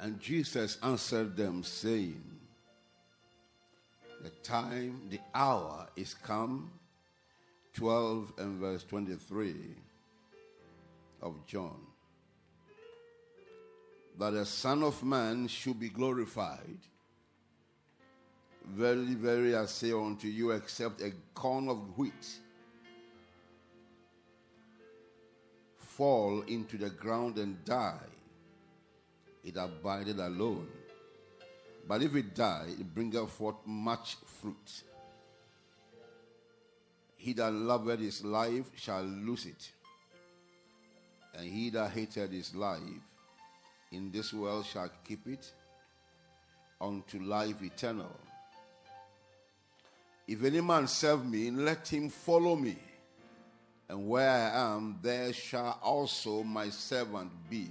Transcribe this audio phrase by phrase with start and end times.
[0.00, 2.22] And Jesus answered them, saying,
[4.22, 6.70] The time, the hour is come,
[7.74, 9.54] 12 and verse 23
[11.22, 11.80] of John,
[14.18, 16.78] that the Son of Man should be glorified.
[18.64, 22.38] Very, very, I say unto you, except a corn of wheat
[25.98, 27.98] fall into the ground and die,
[29.48, 30.68] it abided alone.
[31.86, 34.82] But if it die, it bringeth forth much fruit.
[37.16, 39.72] He that loveth his life shall lose it,
[41.34, 42.80] and he that hated his life
[43.90, 45.50] in this world shall keep it
[46.80, 48.14] unto life eternal.
[50.28, 52.76] If any man serve me, let him follow me.
[53.88, 57.70] And where I am, there shall also my servant be.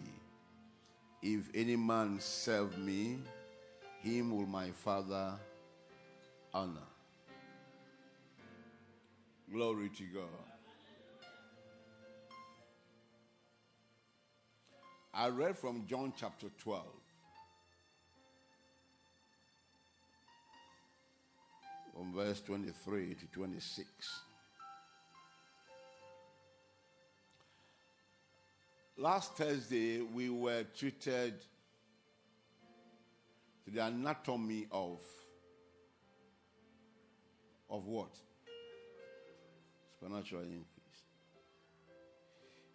[1.22, 3.20] If any man serve me,
[4.02, 5.34] him will my Father
[6.54, 6.88] honor.
[9.52, 10.24] Glory to God.
[15.14, 16.84] I read from John chapter 12.
[21.96, 24.27] From verse 23 to 26.
[29.00, 31.36] Last Thursday, we were treated
[33.64, 35.00] to the anatomy of
[37.70, 38.18] of what?
[40.00, 40.66] Supernatural increase.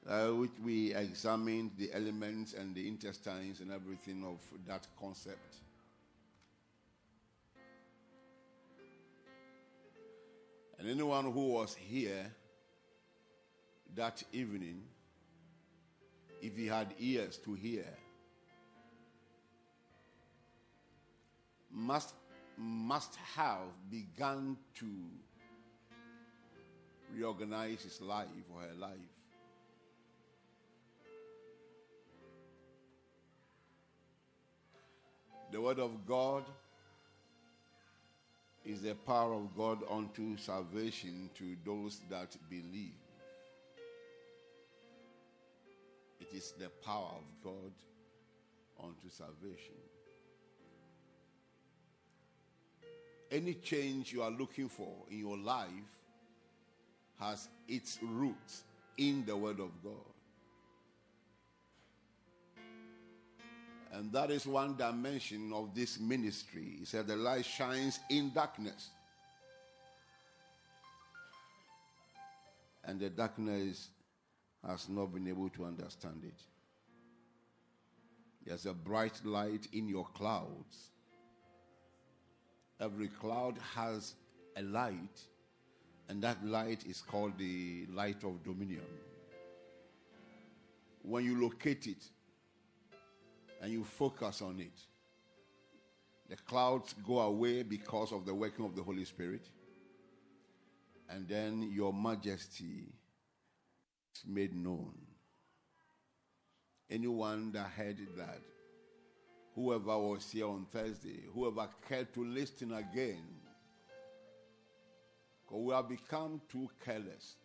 [0.08, 5.56] Uh, which we examined the elements and the intestines and everything of that concept.
[10.78, 12.30] And anyone who was here
[13.96, 14.82] that evening,
[16.42, 17.86] if he had ears to hear,
[21.70, 22.14] must,
[22.58, 24.90] must have begun to
[27.14, 28.98] reorganize his life or her life.
[35.52, 36.44] The Word of God
[38.64, 43.01] is the power of God unto salvation to those that believe.
[46.32, 47.72] Is the power of God
[48.82, 49.74] unto salvation.
[53.32, 55.68] any change you are looking for in your life
[57.18, 58.62] has its roots
[58.98, 59.94] in the Word of God.
[63.92, 66.76] And that is one dimension of this ministry.
[66.78, 68.90] He said, The light shines in darkness.
[72.84, 73.88] And the darkness
[74.66, 76.40] has not been able to understand it.
[78.44, 80.92] There's a bright light in your clouds
[82.82, 84.14] Every cloud has
[84.56, 85.20] a light,
[86.08, 88.82] and that light is called the light of dominion.
[91.02, 92.04] When you locate it
[93.60, 94.80] and you focus on it,
[96.28, 99.48] the clouds go away because of the working of the Holy Spirit,
[101.08, 102.86] and then your majesty
[104.26, 104.92] made known.
[106.90, 108.40] Anyone that heard that
[109.54, 113.22] whoever was here on Thursday, whoever cared to listen again.
[115.44, 117.36] Because we have become too careless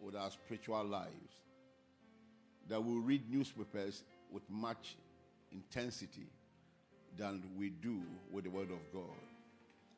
[0.00, 1.36] with our spiritual lives
[2.68, 4.96] that we read newspapers with much
[5.52, 6.26] intensity
[7.16, 9.16] than we do with the Word of God.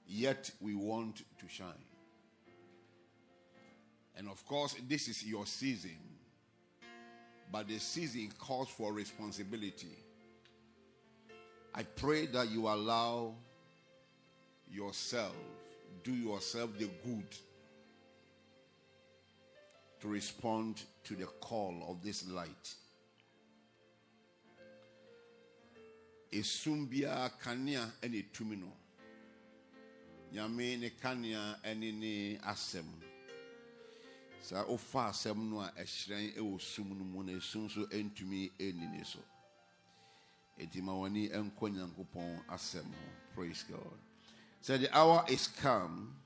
[0.06, 1.72] Yet we want to shine.
[4.16, 5.98] And of course, this is your season.
[7.50, 9.96] But the season calls for responsibility.
[11.74, 13.34] I pray that you allow
[14.70, 15.34] yourself,
[16.04, 17.26] do yourself the good
[20.00, 22.74] to respond to the call of this light.
[26.32, 28.72] Esum biara kanea ɛna etumi no.
[30.34, 32.38] Nyame ne kanea ɛne ne.
[34.40, 38.90] Saa ofa asɛm no a ɛhyerɛn ɛwɔ sum no mu na esum so ɛntumi ɛnni
[38.92, 39.18] ne so.
[43.34, 43.98] Praise God.
[44.60, 46.16] So the hour is come.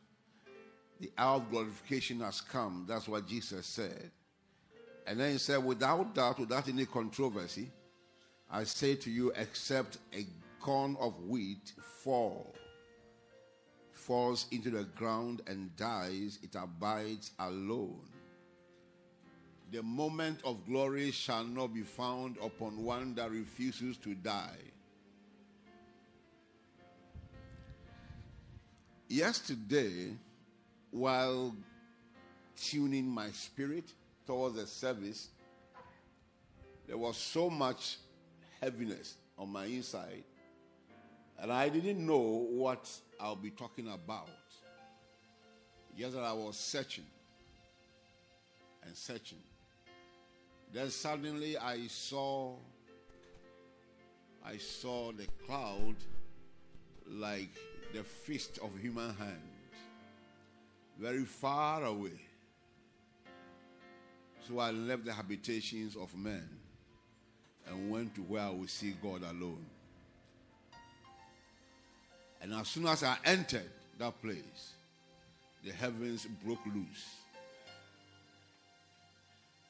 [1.00, 2.86] The hour of glorification has come.
[2.88, 4.10] That's what Jesus said.
[5.06, 7.70] And then he said, without doubt, without any controversy,
[8.50, 10.26] I say to you, except a
[10.60, 11.72] corn of wheat
[12.04, 12.54] fall,
[14.06, 18.00] falls into the ground and dies, it abides alone.
[19.70, 24.58] The moment of glory shall not be found upon one that refuses to die.
[29.08, 30.16] Yesterday,
[30.90, 31.54] while
[32.56, 33.92] tuning my spirit
[34.26, 35.28] towards the service,
[36.86, 37.98] there was so much
[38.60, 40.24] heaviness on my inside
[41.42, 42.88] and I didn't know what
[43.20, 44.28] I'll be talking about.
[45.98, 47.04] That I was searching
[48.82, 49.38] and searching.
[50.72, 52.54] Then suddenly I saw
[54.44, 55.96] I saw the cloud
[57.06, 57.50] like
[57.92, 59.42] the fist of human hand,
[60.98, 62.20] very far away.
[64.48, 66.48] So I left the habitations of men
[67.68, 69.66] and went to where I would see God alone.
[72.42, 74.72] And as soon as I entered that place,
[75.64, 77.16] the heavens broke loose.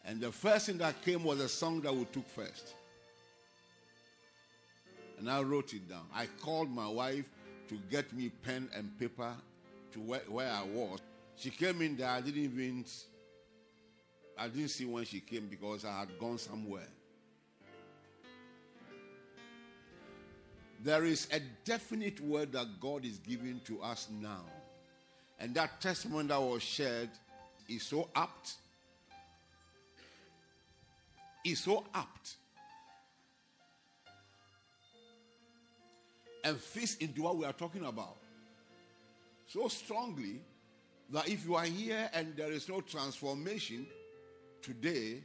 [0.06, 2.74] And the first thing that came was a song that we took first.
[5.18, 6.06] And I wrote it down.
[6.12, 7.28] I called my wife
[7.68, 9.32] to get me pen and paper
[9.92, 10.98] to where, where I was.
[11.36, 12.08] She came in there.
[12.08, 12.84] I didn't even,
[14.36, 16.88] I didn't see when she came because I had gone somewhere.
[20.82, 24.42] There is a definite word that God is giving to us now.
[25.38, 27.10] And that testimony that was shared
[27.68, 28.54] is so apt.
[31.44, 32.34] Is so apt.
[36.42, 38.16] And fits into what we are talking about.
[39.46, 40.40] So strongly
[41.10, 43.86] that if you are here and there is no transformation
[44.60, 45.22] today,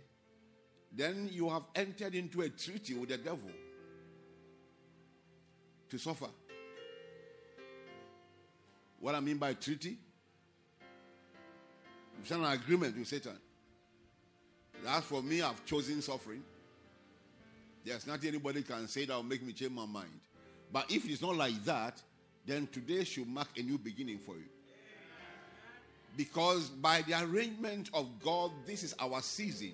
[0.96, 3.50] then you have entered into a treaty with the devil
[5.90, 6.28] to suffer.
[9.00, 9.98] What I mean by treaty?
[12.22, 13.38] It's an agreement with Satan.
[14.88, 16.44] As for me, I've chosen suffering.
[17.86, 20.20] There's nothing anybody can say that will make me change my mind.
[20.72, 22.02] But if it's not like that,
[22.46, 24.50] then today should mark a new beginning for you.
[26.16, 29.74] Because by the arrangement of God, this is our season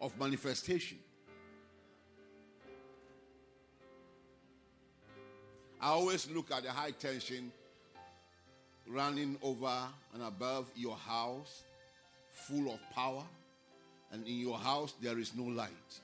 [0.00, 0.98] of manifestation.
[5.80, 7.52] I always look at the high tension
[8.88, 9.82] running over
[10.14, 11.64] and above your house,
[12.30, 13.24] full of power,
[14.12, 16.00] and in your house there is no light.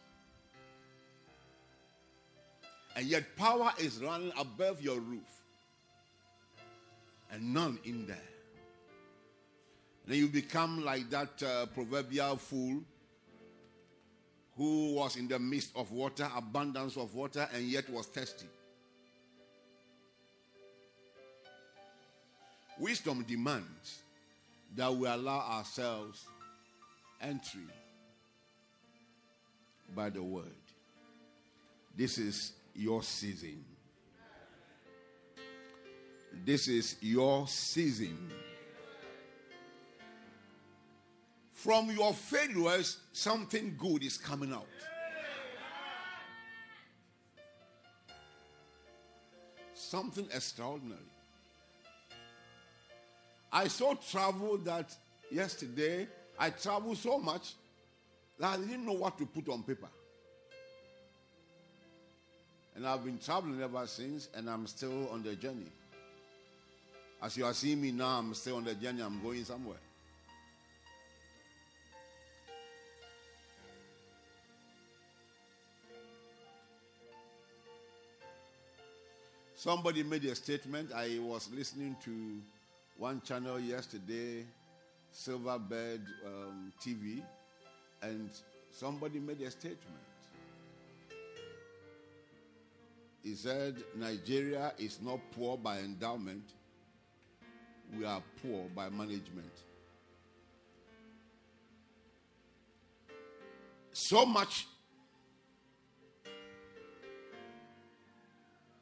[2.94, 5.42] And yet, power is running above your roof,
[7.30, 8.18] and none in there.
[10.06, 12.82] Then you become like that uh, proverbial fool
[14.56, 18.46] who was in the midst of water, abundance of water, and yet was thirsty.
[22.82, 24.00] Wisdom demands
[24.75, 26.26] that we allow ourselves
[27.20, 27.61] entry
[29.94, 30.46] by the word.
[31.96, 33.64] This is your season.
[36.44, 38.19] This is your season.
[41.52, 44.67] From your failures, something good is coming out.
[49.73, 50.99] Something extraordinary.
[53.52, 54.94] I so traveled that
[55.31, 56.08] yesterday
[56.38, 57.52] I traveled so much
[58.38, 59.88] that I didn't know what to put on paper.
[62.75, 65.71] And I've been traveling ever since, and I'm still on the journey.
[67.23, 69.76] As you are seeing me now, I'm still on the journey, I'm going somewhere.
[79.54, 80.90] Somebody made a statement.
[80.92, 82.40] I was listening to
[83.02, 84.47] one channel yesterday,
[85.12, 87.21] Silverbird um, TV,
[88.00, 88.30] and
[88.71, 90.06] somebody made a statement.
[93.25, 96.44] He said, Nigeria is not poor by endowment,
[97.99, 99.50] we are poor by management.
[103.92, 104.68] So much,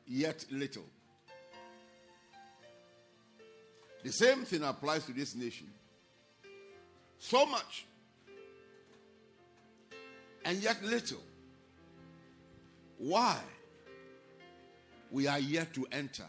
[0.07, 0.85] yet little.
[4.03, 5.67] The same thing applies to this nation.
[7.19, 7.87] So much,
[10.45, 11.21] and yet little.
[12.99, 13.39] Why?
[15.11, 16.27] We are yet to enter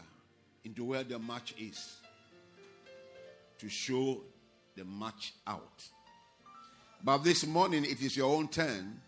[0.64, 1.96] into where the match is
[3.58, 4.20] to show
[4.76, 5.84] the match out.
[7.04, 9.00] But this morning, it is your own turn,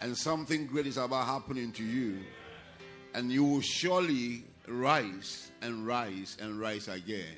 [0.00, 2.18] and something great is about happening to you,
[3.14, 7.36] and you will surely rise and rise and rise again.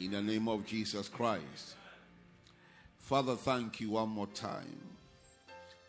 [0.00, 1.74] In the name of Jesus Christ.
[3.00, 4.80] Father, thank you one more time.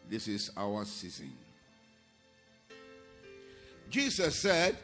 [0.10, 1.32] This is our season.
[3.90, 4.76] Jesus said,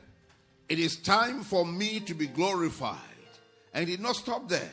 [0.69, 2.95] It is time for me to be glorified.
[3.73, 4.71] And he did not stop there.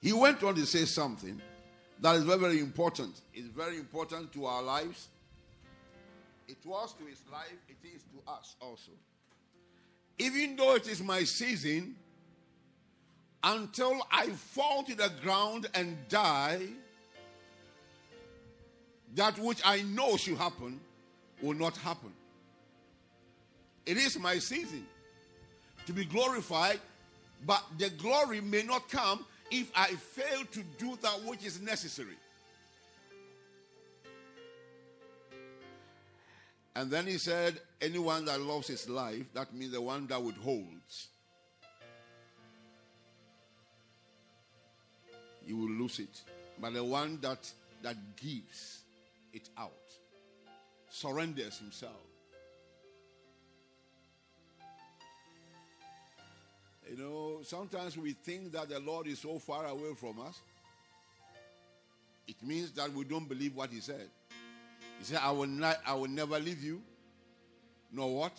[0.00, 1.38] He went on to say something
[2.00, 3.20] that is very, very important.
[3.34, 5.08] It's very important to our lives.
[6.48, 8.92] It was to his life, it is to us also.
[10.18, 11.96] Even though it is my season,
[13.44, 16.62] until I fall to the ground and die,
[19.14, 20.80] that which I know should happen
[21.42, 22.12] will not happen.
[23.84, 24.86] It is my season
[25.86, 26.80] to be glorified,
[27.46, 32.16] but the glory may not come if I fail to do that which is necessary.
[36.74, 41.08] And then he said, Anyone that loves his life, that means the one that withholds,
[45.46, 46.22] you will lose it.
[46.60, 47.50] But the one that,
[47.82, 48.80] that gives
[49.32, 49.72] it out,
[50.88, 51.92] surrenders himself,
[56.90, 60.40] You know, sometimes we think that the Lord is so far away from us.
[62.28, 64.08] It means that we don't believe what He said.
[64.98, 66.80] He said, I will, not, I will never leave you.
[67.92, 68.32] Nor what?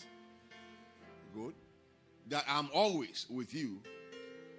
[1.34, 1.54] Good.
[2.30, 3.80] That I'm always with you,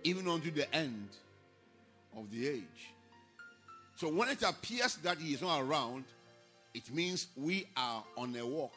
[0.04, 1.08] even unto the end
[2.16, 2.92] of the age.
[3.96, 6.04] So when it appears that He is not around,
[6.74, 8.74] it means we are on a walk,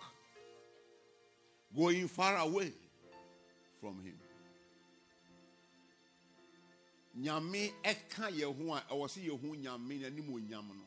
[1.76, 2.72] going far away
[3.82, 4.16] from Him.
[7.20, 10.86] nyame ɛka yɛn ho a sɛ ho nyame onyam no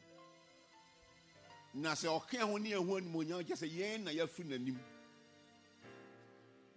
[1.75, 4.79] na sɛ ɔka ho ne anim onyam kyɛ sɛ yɛn na n'anim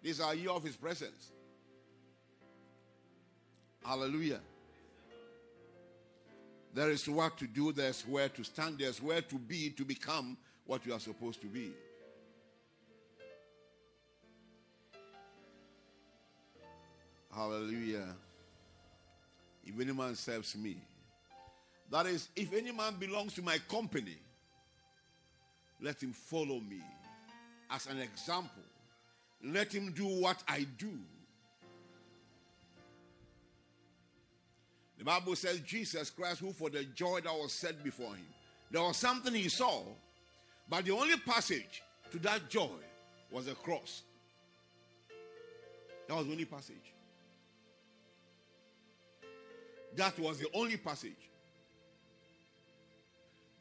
[0.02, 1.32] this year of his presence
[3.84, 4.42] hallelujah
[6.76, 10.38] there is what to do there's where to stand there's where to be to become
[10.66, 11.72] what you are supposed to be
[17.34, 18.16] hallelujah
[19.66, 20.78] if any man serves me.
[21.92, 24.18] That is, if any man belongs to my company,
[25.82, 26.82] let him follow me
[27.70, 28.64] as an example.
[29.44, 30.98] Let him do what I do.
[35.06, 38.26] The Bible says Jesus Christ, who for the joy that was set before him,
[38.72, 39.84] there was something he saw,
[40.68, 42.72] but the only passage to that joy
[43.30, 44.02] was a cross.
[46.08, 46.92] That was the only passage.
[49.96, 51.30] That was the only passage.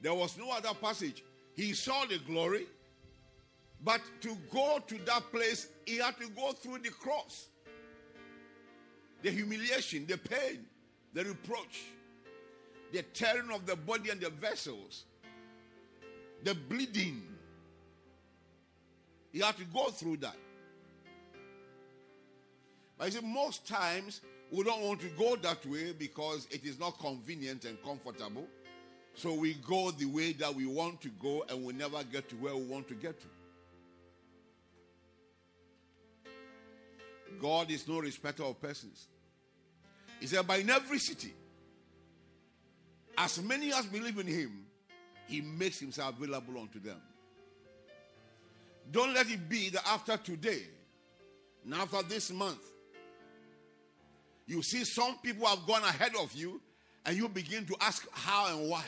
[0.00, 1.22] There was no other passage.
[1.54, 2.64] He saw the glory,
[3.84, 7.48] but to go to that place, he had to go through the cross.
[9.20, 10.64] The humiliation, the pain,
[11.14, 11.84] the reproach,
[12.92, 15.04] the tearing of the body and the vessels,
[16.42, 17.22] the bleeding.
[19.32, 20.36] He had to go through that.
[22.98, 26.78] But you see, most times we don't want to go that way because it is
[26.78, 28.46] not convenient and comfortable.
[29.14, 32.36] So we go the way that we want to go and we never get to
[32.36, 33.26] where we want to get to.
[37.40, 39.08] God is no respecter of persons.
[40.20, 41.32] He said, But in every city,
[43.16, 44.66] as many as believe in him,
[45.26, 47.00] he makes himself available unto them.
[48.90, 50.62] Don't let it be that after today,
[51.64, 52.60] and after this month,
[54.46, 56.60] you see, some people have gone ahead of you,
[57.06, 58.84] and you begin to ask how and why.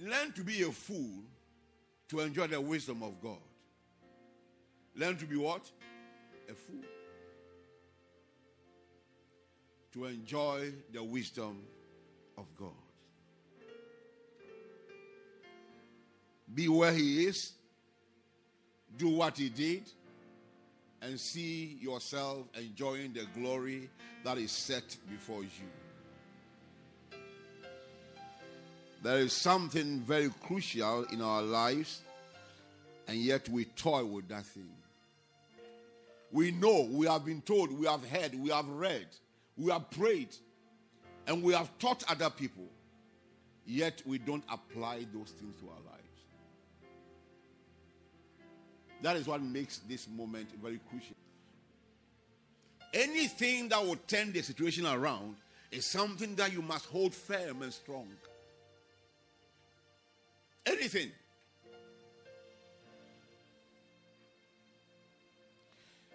[0.00, 1.24] Learn to be a fool
[2.08, 3.38] to enjoy the wisdom of God.
[4.96, 5.70] Learn to be what?
[6.48, 6.84] A fool.
[9.98, 11.58] To enjoy the wisdom
[12.36, 12.70] of God.
[16.54, 17.50] Be where He is.
[18.96, 19.82] Do what He did
[21.02, 23.90] and see yourself enjoying the glory
[24.22, 27.18] that is set before you.
[29.02, 32.02] There is something very crucial in our lives,
[33.08, 34.70] and yet we toy with that thing.
[36.30, 39.08] We know, we have been told, we have heard, we have read,
[39.58, 40.34] we have prayed,
[41.26, 42.64] and we have taught other people,
[43.66, 45.98] yet we don't apply those things to our lives.
[49.02, 51.16] That is what makes this moment very crucial.
[52.94, 55.36] Anything that will turn the situation around
[55.70, 58.08] is something that you must hold firm and strong.
[60.64, 61.10] Anything.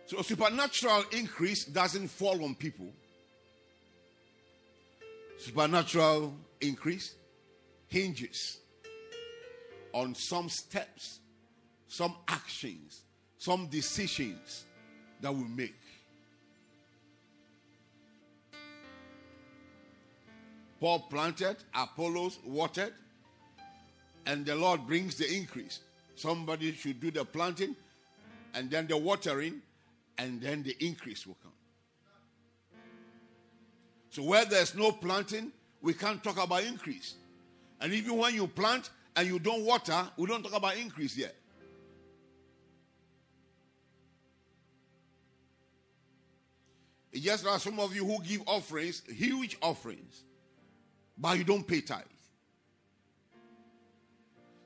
[0.05, 2.91] So, supernatural increase doesn't fall on people.
[5.45, 7.15] Supernatural increase
[7.89, 8.59] hinges
[9.93, 11.19] on some steps
[11.93, 13.03] some actions,
[13.37, 14.65] some decisions
[15.21, 15.75] that we make.
[20.79, 22.93] Paul planted, Apollos watered,
[24.25, 25.81] and the Lord brings the increase.
[26.15, 27.75] Somebody should do the planting,
[28.55, 29.61] and then the watering,
[30.17, 31.52] and then the increase will come.
[34.13, 35.51] So, where there's no planting,
[35.81, 37.15] we can't talk about increase.
[37.81, 41.35] And even when you plant and you don't water, we don't talk about increase yet.
[47.11, 50.21] It's just like some of you who give offerings, huge offerings,
[51.17, 52.03] but you don't pay tithe.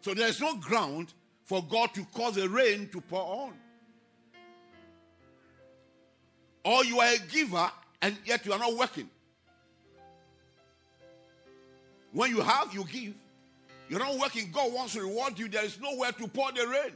[0.01, 1.13] So there's no ground
[1.45, 3.53] for God to cause a rain to pour on.
[6.65, 9.09] Or you are a giver and yet you are not working.
[12.17, 13.13] When you have, you give.
[13.89, 15.47] You're not working, God wants to reward you.
[15.47, 16.93] There is nowhere to pour the rain.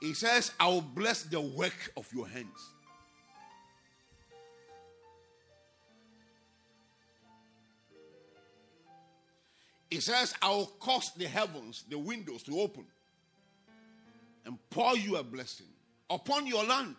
[0.00, 2.48] He says, I will bless the work of your hands.
[9.90, 12.84] He says, I will cause the heavens, the windows to open
[14.44, 15.68] and pour you a blessing
[16.10, 16.96] upon your land.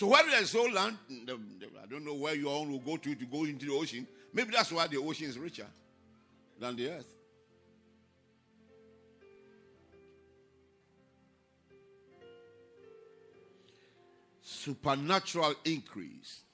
[0.00, 3.24] So where there's no land, I don't know where your own will go to to
[3.26, 4.06] go into the ocean.
[4.32, 5.66] Maybe that's why the ocean is richer
[6.58, 7.14] than the earth.
[14.40, 16.44] Supernatural increase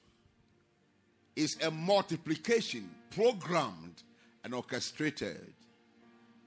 [1.36, 4.02] is a multiplication programmed
[4.42, 5.52] and orchestrated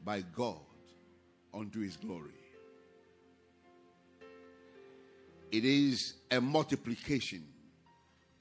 [0.04, 0.58] by God
[1.54, 2.39] unto his glory.
[5.52, 7.44] It is a multiplication.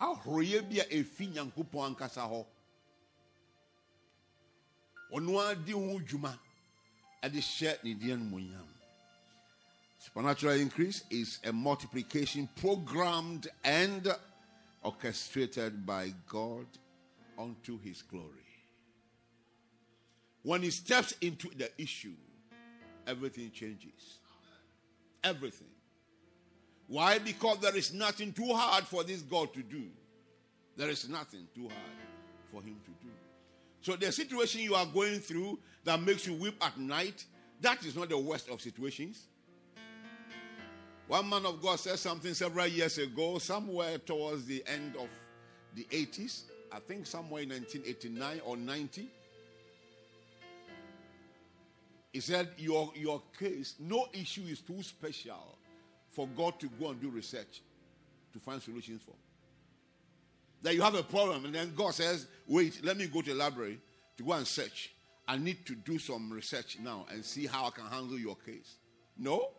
[0.00, 2.47] ahoroyɛ bi a ɛfi nyankopɔn ankasa ho
[5.11, 6.38] dwuma.
[7.23, 8.64] Ɛde hyɛ ne deɛ no
[9.99, 14.09] supernatural increase is a multiplication programmed and
[14.83, 16.66] orchestrated by god
[17.37, 18.47] unto his glory.
[20.42, 22.14] When he steps into the issue
[23.07, 24.18] everything changes.
[25.25, 25.68] Everything
[26.88, 27.18] why?
[27.18, 29.85] Because there is nothing too hard for this God to do.
[30.77, 31.98] There is nothing too hard
[32.51, 33.12] for him to do.
[33.83, 37.24] So the situation you are going through that makes you weep at night,
[37.61, 39.27] that is not the worst of situations.
[41.07, 45.09] One man of God said something several years ago, somewhere towards the end of
[45.74, 49.09] the 80s, I think somewhere in 1989 or 90.
[52.12, 55.58] He said, Your, your case, no issue is too special
[56.18, 57.62] for God to go and do research
[58.33, 59.14] to find solutions for.
[60.62, 63.37] That you have a problem, and then God says, Wait, let me go to the
[63.37, 63.78] library
[64.16, 64.90] to go and search.
[65.28, 68.78] I need to do some research now and see how I can handle your case.
[69.16, 69.50] No,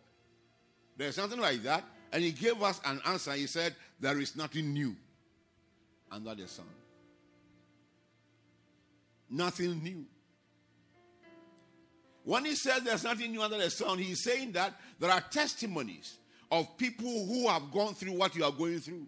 [0.97, 1.85] there's something like that.
[2.11, 3.31] And he gave us an answer.
[3.31, 4.97] He said, There is nothing new
[6.11, 6.65] under the sun.
[9.29, 10.05] Nothing new.
[12.25, 16.17] When he says there's nothing new under the sun, he's saying that there are testimonies
[16.51, 19.05] of people who have gone through what you are going through.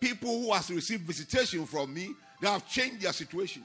[0.00, 3.62] People who has received visitation from me, they have changed their situation.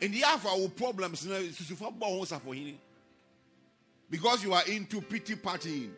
[0.00, 1.26] And the have our problems
[4.10, 5.90] because you are into pity partying.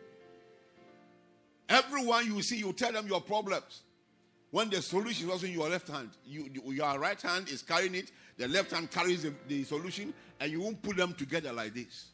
[1.69, 3.81] Everyone you see, you tell them your problems.
[4.49, 7.95] When the solution also in your left hand, you, you, your right hand is carrying
[7.95, 11.73] it, the left hand carries the, the solution, and you won't put them together like
[11.73, 12.10] this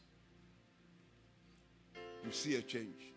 [2.34, 3.12] see a change.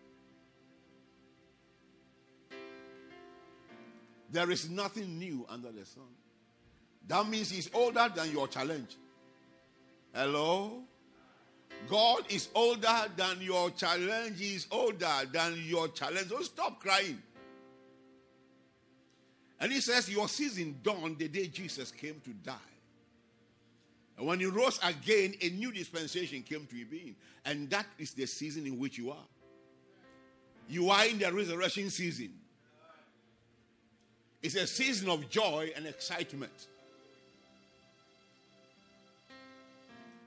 [4.30, 6.04] There is nothing new under the sun.
[7.06, 8.96] That means he's older than your challenge.
[10.14, 10.82] Hello?
[11.88, 14.38] God is older than your challenge.
[14.38, 16.28] He is older than your challenge.
[16.28, 17.20] Don't stop crying.
[19.60, 22.71] And he says, Your season dawned the day Jesus came to die.
[24.16, 27.16] And when he rose again, a new dispensation came to being.
[27.44, 29.26] And that is the season in which you are.
[30.68, 32.32] You are in the resurrection season.
[34.42, 36.68] It's a season of joy and excitement.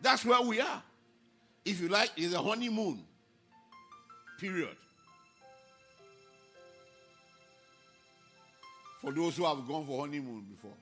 [0.01, 0.83] That's where we are.
[1.65, 3.03] If you like, it's a honeymoon
[4.39, 4.75] period.
[9.01, 10.73] For those who have gone for honeymoon before.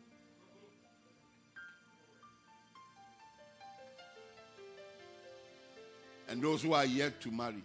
[6.34, 7.62] And those who are yet to marry.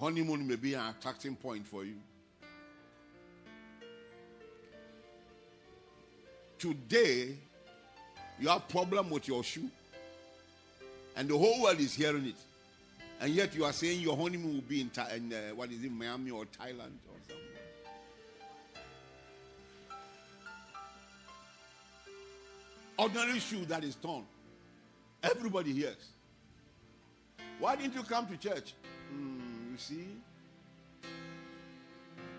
[0.00, 1.96] Honeymoon may be an attracting point for you.
[6.58, 7.36] Today,
[8.40, 9.68] You have problem with your shoe.
[11.14, 12.34] And the whole world is hearing it.
[13.20, 15.92] And yet you are saying your honeymoon will be in, in uh, what is it,
[15.92, 17.36] Miami or Thailand or something.
[22.96, 24.24] Ordinary shoe that is torn.
[25.22, 26.08] Everybody hears.
[27.62, 28.74] Why didn't you come to church?
[29.14, 30.08] Mm, you see,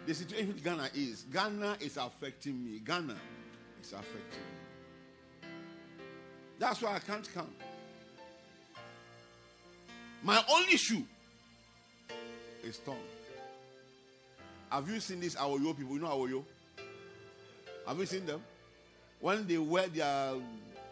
[0.05, 2.79] the situation with Ghana is Ghana is affecting me.
[2.79, 3.15] Ghana
[3.81, 4.19] is affecting
[5.41, 5.47] me.
[6.59, 7.47] That's why I can't come.
[10.21, 11.05] My only shoe
[12.61, 12.97] is torn.
[14.69, 15.93] Have you seen this Awoyo people?
[15.93, 16.43] You know Awoyo?
[17.87, 18.41] Have you seen them?
[19.21, 20.33] When they wear their,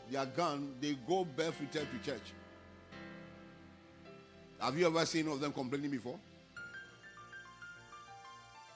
[0.09, 2.31] their gun, they go barefooted to church.
[4.61, 6.19] Have you ever seen of them complaining before?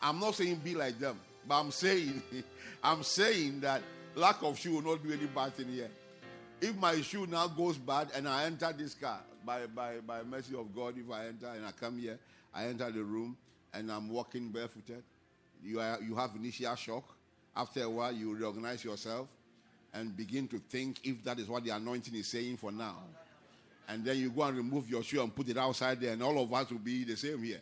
[0.01, 2.23] I'm not saying be like them, but I'm saying,
[2.83, 3.83] I'm saying that
[4.15, 5.89] lack of shoe will not do any bad thing here.
[6.59, 10.55] If my shoe now goes bad and I enter this car, by, by, by mercy
[10.55, 12.17] of God, if I enter and I come here,
[12.53, 13.37] I enter the room
[13.73, 15.03] and I'm walking barefooted,
[15.63, 17.03] you, are, you have initial shock.
[17.55, 19.27] After a while, you reorganize yourself
[19.93, 22.97] and begin to think if that is what the anointing is saying for now.
[23.87, 26.41] And then you go and remove your shoe and put it outside there, and all
[26.41, 27.61] of us will be the same here.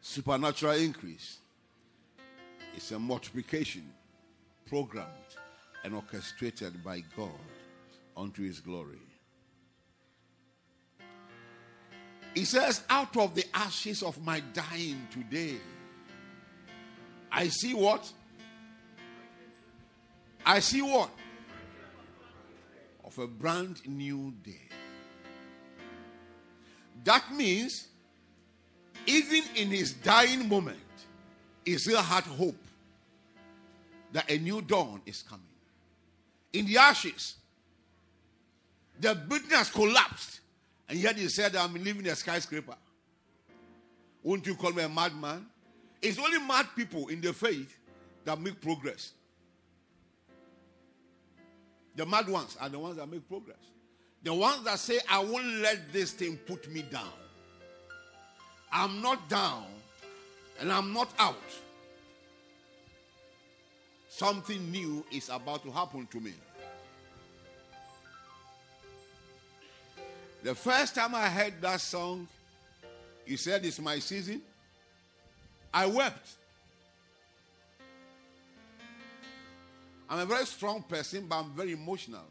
[0.00, 1.38] Supernatural increase
[2.76, 3.90] is a multiplication
[4.66, 5.08] programmed
[5.84, 7.30] and orchestrated by God
[8.16, 8.98] unto his glory.
[12.34, 15.56] He says, Out of the ashes of my dying today,
[17.30, 18.10] I see what?
[20.44, 21.10] I see what?
[23.04, 24.68] Of a brand new day.
[27.04, 27.88] That means,
[29.06, 30.78] even in his dying moment,
[31.64, 32.56] Israel had hope
[34.12, 35.44] that a new dawn is coming
[36.52, 37.36] in the ashes.
[39.00, 40.40] The building has collapsed.
[40.88, 42.76] And yet he said, I'm living in a skyscraper.
[44.22, 45.46] Won't you call me a madman?
[46.00, 47.76] It's only mad people in the faith
[48.24, 49.12] that make progress.
[51.96, 53.56] The mad ones are the ones that make progress.
[54.22, 57.12] The ones that say, I won't let this thing put me down.
[58.72, 59.66] I'm not down
[60.60, 61.36] and I'm not out.
[64.08, 66.32] Something new is about to happen to me.
[70.42, 72.28] The first time I heard that song,
[73.24, 74.42] he said, It's my season.
[75.72, 76.28] I wept.
[80.08, 82.24] I'm a very strong person, but I'm very emotional.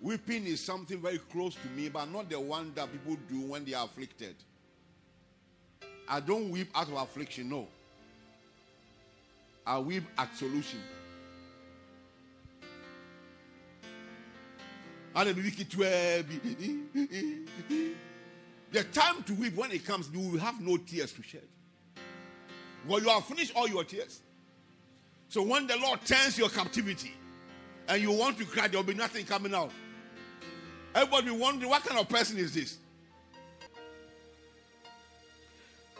[0.00, 3.64] Weeping is something very close to me, but not the one that people do when
[3.64, 4.36] they are afflicted.
[6.08, 7.66] I don't weep out of affliction, no.
[9.66, 10.80] I weep at solution.
[18.72, 21.48] The time to weep when it comes, you will have no tears to shed.
[22.86, 24.20] Well, you have finished all your tears.
[25.28, 27.12] So when the Lord turns your captivity
[27.88, 29.70] and you want to cry, there will be nothing coming out.
[30.94, 32.78] Everybody wondering, what kind of person is this?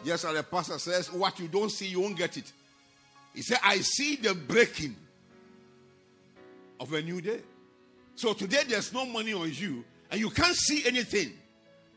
[0.03, 2.51] Yes, as the pastor says, what you don't see, you won't get it.
[3.33, 4.95] He said, I see the breaking
[6.79, 7.41] of a new day.
[8.15, 11.33] So today there's no money on you and you can't see anything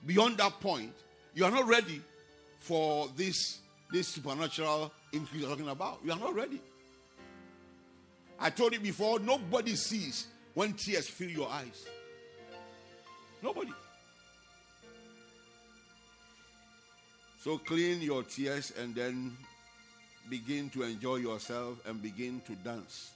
[0.04, 0.92] beyond that point.
[1.34, 2.02] You are not ready
[2.58, 6.00] for this, this supernatural increase you're talking about.
[6.04, 6.60] You are not ready.
[8.40, 11.84] I told you before, nobody sees when tears fill your eyes.
[13.42, 13.72] Nobody.
[17.42, 19.36] So clean your tears and then
[20.28, 23.12] begin to enjoy yourself and begin to dance.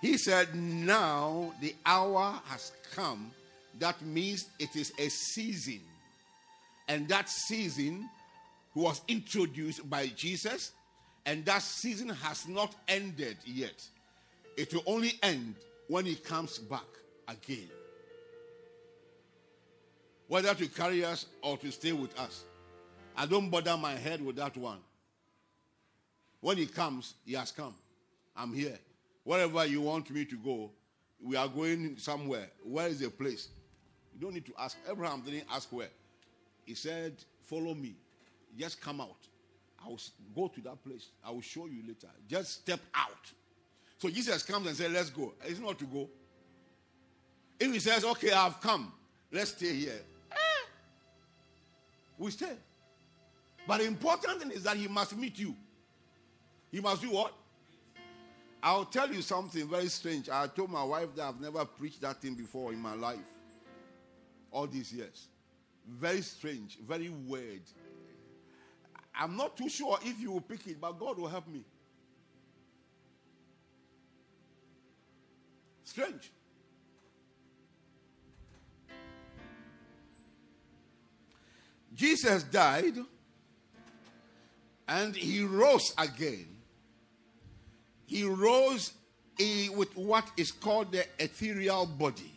[0.00, 3.32] He said, Now the hour has come.
[3.78, 5.80] That means it is a season.
[6.88, 8.08] And that season
[8.74, 10.72] was introduced by Jesus,
[11.26, 13.86] and that season has not ended yet.
[14.56, 15.54] It will only end
[15.88, 16.86] when he comes back
[17.26, 17.68] again.
[20.26, 22.44] Whether to carry us or to stay with us.
[23.16, 24.78] I don't bother my head with that one.
[26.40, 27.74] When he comes, he has come.
[28.36, 28.78] I'm here.
[29.24, 30.70] Wherever you want me to go,
[31.20, 32.48] we are going somewhere.
[32.62, 33.48] Where is the place?
[34.14, 34.76] You don't need to ask.
[34.88, 35.88] Abraham didn't ask where.
[36.64, 37.96] He said, Follow me.
[38.56, 39.16] Just come out.
[39.88, 40.00] I will
[40.34, 41.08] go to that place.
[41.24, 42.08] I will show you later.
[42.28, 43.32] Just step out.
[43.96, 45.32] So Jesus comes and says, Let's go.
[45.44, 46.08] It's not to go.
[47.58, 48.92] If he says, Okay, I've come,
[49.32, 50.00] let's stay here.
[50.30, 50.36] Eh,
[52.18, 52.52] we stay.
[53.66, 55.54] But the important thing is that he must meet you.
[56.70, 57.32] He must do what?
[58.62, 60.28] I'll tell you something very strange.
[60.28, 63.18] I told my wife that I've never preached that thing before in my life.
[64.50, 65.28] All these years.
[65.86, 67.62] Very strange, very weird.
[69.18, 71.64] I'm not too sure if you will pick it, but God will help me.
[75.84, 76.30] Strange.
[81.94, 82.94] Jesus died
[84.86, 86.46] and he rose again.
[88.06, 88.92] He rose
[89.74, 92.32] with what is called the ethereal body,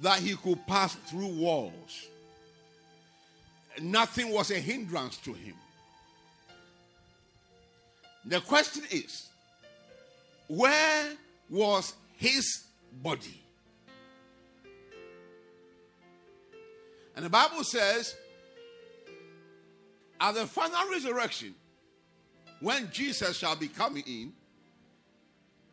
[0.00, 2.08] that he could pass through walls.
[3.80, 5.54] Nothing was a hindrance to him.
[8.26, 9.28] The question is
[10.48, 11.12] where
[11.50, 12.64] was his
[13.02, 13.40] body?
[17.16, 18.16] And the Bible says,
[20.20, 21.54] at the final resurrection,
[22.60, 24.32] when Jesus shall be coming in,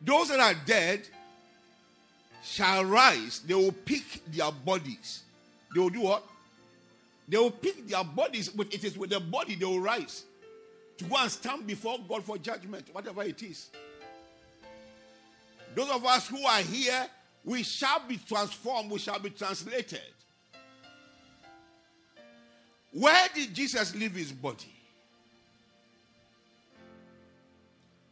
[0.00, 1.06] those that are dead
[2.42, 3.40] shall rise.
[3.40, 5.22] They will pick their bodies.
[5.74, 6.24] They will do what?
[7.28, 10.24] They will pick their bodies, but it is with the body they will rise
[10.98, 13.70] to go and stand before God for judgment, whatever it is.
[15.74, 17.06] Those of us who are here,
[17.44, 20.00] we shall be transformed, we shall be translated.
[22.92, 24.72] Where did Jesus leave his body?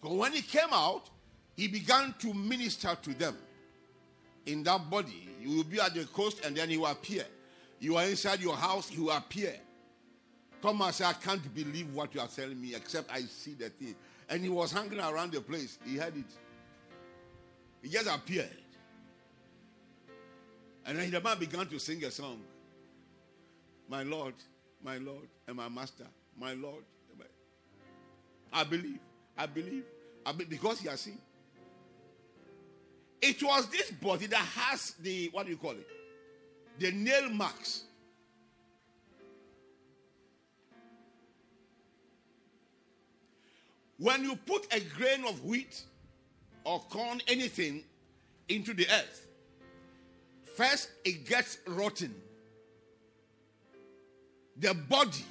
[0.01, 1.11] Because when he came out,
[1.57, 3.37] he began to minister to them
[4.47, 5.29] in that body.
[5.41, 7.25] You will be at the coast and then he will appear.
[7.81, 9.55] You are inside your house, you appear.
[10.61, 13.97] Thomas said, I can't believe what you are telling me, except I see the thing.
[14.29, 15.79] And he was hanging around the place.
[15.85, 16.25] He had it.
[17.83, 18.51] He just appeared.
[20.85, 22.41] And then the man began to sing a song.
[23.89, 24.35] My Lord,
[24.85, 26.07] my Lord and my Master,
[26.39, 26.85] my Lord.
[28.53, 28.99] I believe,
[29.39, 29.85] I believe,
[30.27, 31.19] I believe because he has seen.
[33.23, 35.87] It was this body that has the, what do you call it?
[36.81, 37.85] The nail marks.
[43.99, 45.85] When you put a grain of wheat
[46.65, 47.85] or corn, anything,
[48.49, 49.29] into the earth,
[50.57, 52.13] first it gets rotten
[54.61, 55.25] the body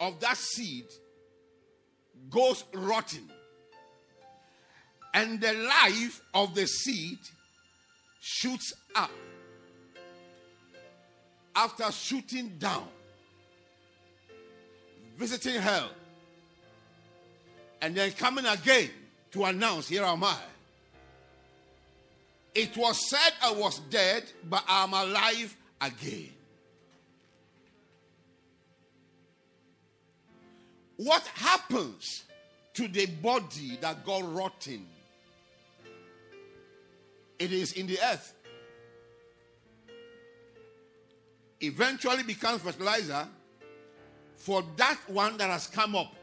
[0.00, 0.86] of that seed
[2.30, 3.30] goes rotten.
[5.12, 7.18] And the life of the seed
[8.20, 9.10] shoots up
[11.56, 12.86] after shooting down,
[15.16, 15.90] visiting hell,
[17.80, 18.90] and then coming again
[19.32, 20.36] to announce, Here am I.
[22.54, 26.30] It was said I was dead, but I'm alive again.
[30.96, 32.24] What happens
[32.74, 34.86] to the body that got rotten?
[37.38, 38.32] It is in the earth.
[41.60, 43.26] Eventually becomes fertilizer
[44.36, 46.14] for that one that has come up.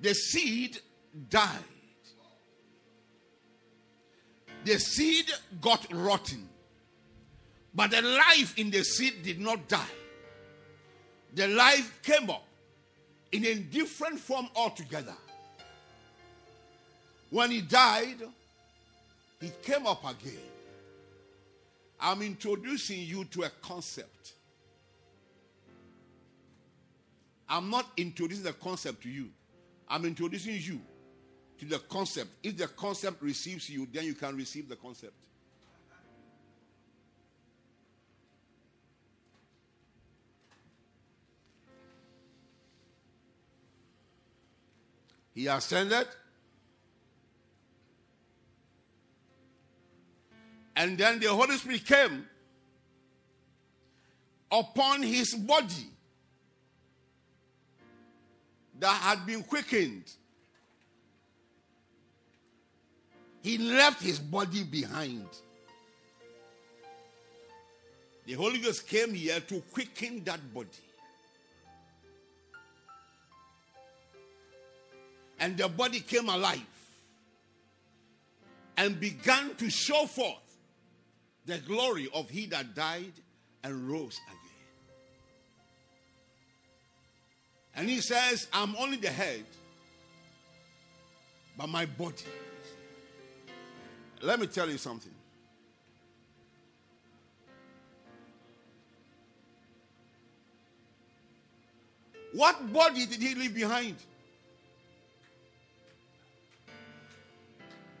[0.00, 0.78] The seed
[1.30, 1.58] died.
[4.64, 5.26] The seed
[5.60, 6.48] got rotten.
[7.74, 9.86] But the life in the seed did not die
[11.36, 12.44] the life came up
[13.30, 15.14] in a different form altogether.
[17.30, 18.16] When he died,
[19.40, 20.40] he came up again.
[22.00, 24.32] I'm introducing you to a concept.
[27.48, 29.30] I'm not introducing the concept to you.
[29.88, 30.80] I'm introducing you
[31.58, 32.30] to the concept.
[32.42, 35.14] If the concept receives you, then you can receive the concept.
[45.34, 46.06] He ascended.
[50.76, 52.26] And then the Holy Spirit came
[54.50, 55.88] upon his body
[58.78, 60.04] that had been quickened.
[63.42, 65.26] He left his body behind.
[68.26, 70.68] The Holy Ghost came here to quicken that body.
[75.38, 76.60] and the body came alive
[78.76, 80.45] and began to show forth
[81.46, 83.12] the glory of he that died
[83.62, 84.40] and rose again.
[87.76, 89.44] And he says, I'm only the head,
[91.56, 92.24] but my body.
[94.22, 95.12] Let me tell you something.
[102.32, 103.96] What body did he leave behind?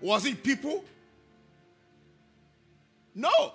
[0.00, 0.84] Was it people?
[3.16, 3.54] No.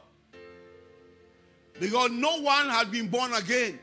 [1.80, 3.80] Because no one had been born again.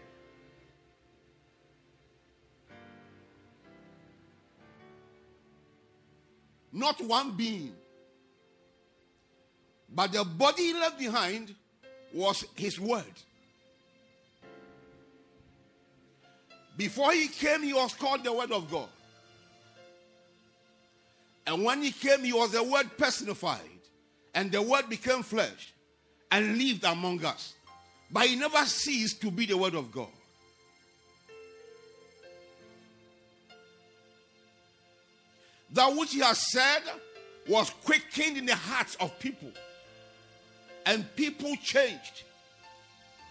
[6.73, 7.73] Not one being.
[9.95, 11.55] But the body he left behind
[12.13, 13.05] was his word.
[16.77, 18.89] Before he came, he was called the Word of God.
[21.47, 23.78] And when he came, he was the Word personified.
[24.35, 25.73] And the Word became flesh
[26.31, 27.55] and lived among us.
[28.11, 30.09] But he never ceased to be the Word of God.
[35.73, 36.83] That which he has said
[37.49, 39.51] was quickened in the hearts of people.
[40.87, 42.23] And people changed.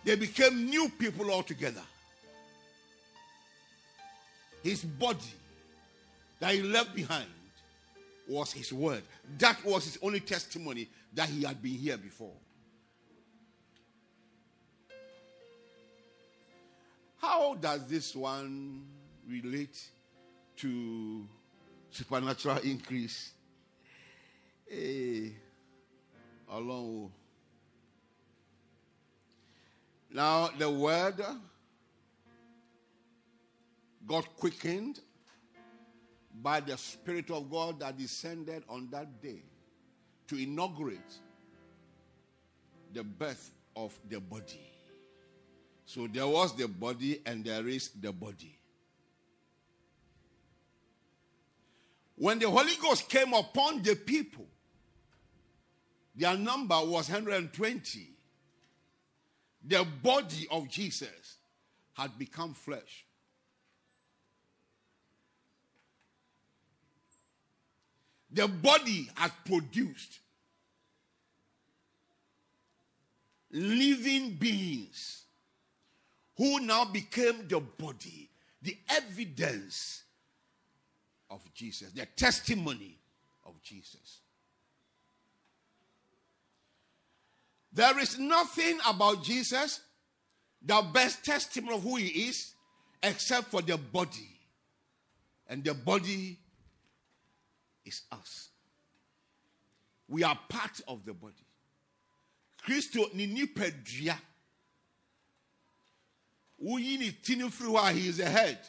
[0.04, 1.82] They became new people altogether
[4.68, 5.34] his body
[6.40, 7.28] that he left behind
[8.28, 9.04] was his word.
[9.38, 12.34] That was his only testimony that he had been here before.
[17.18, 18.86] How does this one
[19.28, 19.82] relate
[20.58, 21.28] to
[21.90, 23.32] supernatural increase?
[24.70, 25.36] Eh, hey,
[26.52, 27.12] along.
[30.12, 31.22] Now, the word
[34.06, 35.00] got quickened
[36.42, 39.42] by the Spirit of God that descended on that day
[40.28, 41.20] to inaugurate
[42.94, 44.62] the birth of the body.
[45.86, 48.58] So there was the body and there is the body.
[52.16, 54.48] When the Holy Ghost came upon the people,
[56.16, 58.10] their number was 120.
[59.66, 61.38] The body of Jesus
[61.94, 63.07] had become flesh.
[68.32, 70.20] The body has produced
[73.52, 75.24] living beings
[76.36, 78.30] who now became the body,
[78.62, 80.04] the evidence
[81.30, 82.98] of Jesus, the testimony
[83.46, 84.20] of Jesus.
[87.74, 89.82] There is nothing about Jesus
[90.68, 92.54] the best testimony of who he is
[93.04, 94.30] except for the body.
[95.48, 96.38] And the body
[97.88, 98.50] is us.
[100.08, 101.34] We are part of the body.
[102.62, 104.18] Christo ni nipadua.
[106.64, 108.60] Woyi ni tini he is the head.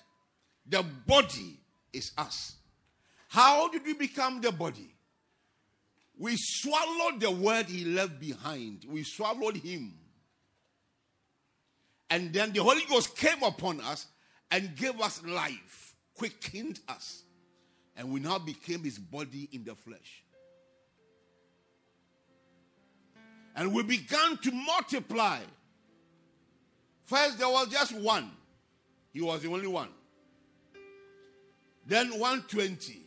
[0.66, 1.59] The body
[1.92, 2.57] is us.
[3.28, 4.94] How did we become the body?
[6.16, 8.85] We swallowed the word he left behind.
[8.88, 9.94] We swallowed him.
[12.11, 14.07] And then the Holy Ghost came upon us
[14.50, 17.22] and gave us life, quickened us
[17.99, 20.23] and we now became his body in the flesh.
[23.57, 25.41] And we began to multiply.
[27.05, 28.31] First, there was just one,
[29.13, 29.89] he was the only one.
[31.85, 33.03] Then 120.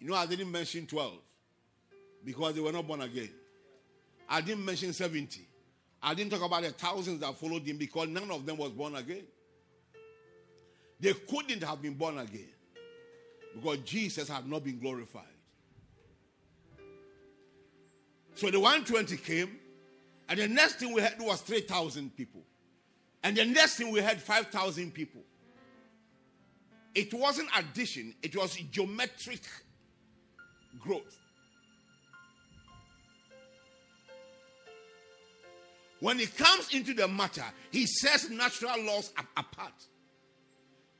[0.00, 1.12] You know, I didn't mention 12
[2.24, 3.30] because they were not born again.
[4.28, 5.46] I didn't mention 70.
[6.02, 8.94] I didn't talk about the thousands that followed him because none of them was born
[8.94, 9.24] again.
[11.00, 12.53] They couldn't have been born again
[13.54, 15.22] because Jesus had not been glorified.
[18.34, 19.58] So the 120 came,
[20.28, 22.42] and the next thing we had was 3,000 people.
[23.22, 25.22] And the next thing we had 5,000 people.
[26.94, 29.42] It wasn't addition, it was geometric
[30.80, 31.18] growth.
[36.00, 39.72] When it comes into the matter, he sets natural laws apart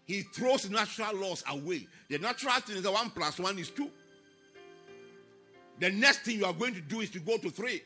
[0.04, 1.86] he throws natural laws away.
[2.08, 3.90] The natural thing is that one plus one is two.
[5.80, 7.82] The next thing you are going to do is to go to three.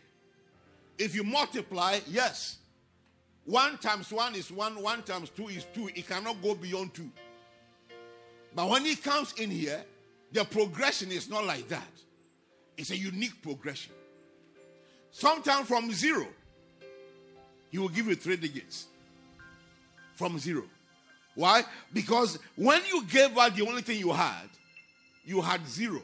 [0.99, 2.59] If you multiply, yes.
[3.45, 5.89] One times one is one, one times two is two.
[5.95, 7.11] It cannot go beyond two.
[8.55, 9.83] But when it comes in here,
[10.33, 11.89] the progression is not like that.
[12.77, 13.93] It's a unique progression.
[15.11, 16.27] Sometimes from zero,
[17.71, 18.87] he will give you three digits.
[20.15, 20.65] From zero.
[21.39, 21.63] Why?
[21.93, 24.49] Because when you gave out the only thing you had,
[25.25, 26.03] you had zero.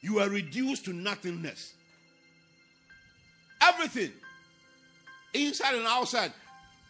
[0.00, 1.74] You were reduced to nothingness.
[3.60, 4.12] Everything,
[5.34, 6.32] inside and outside,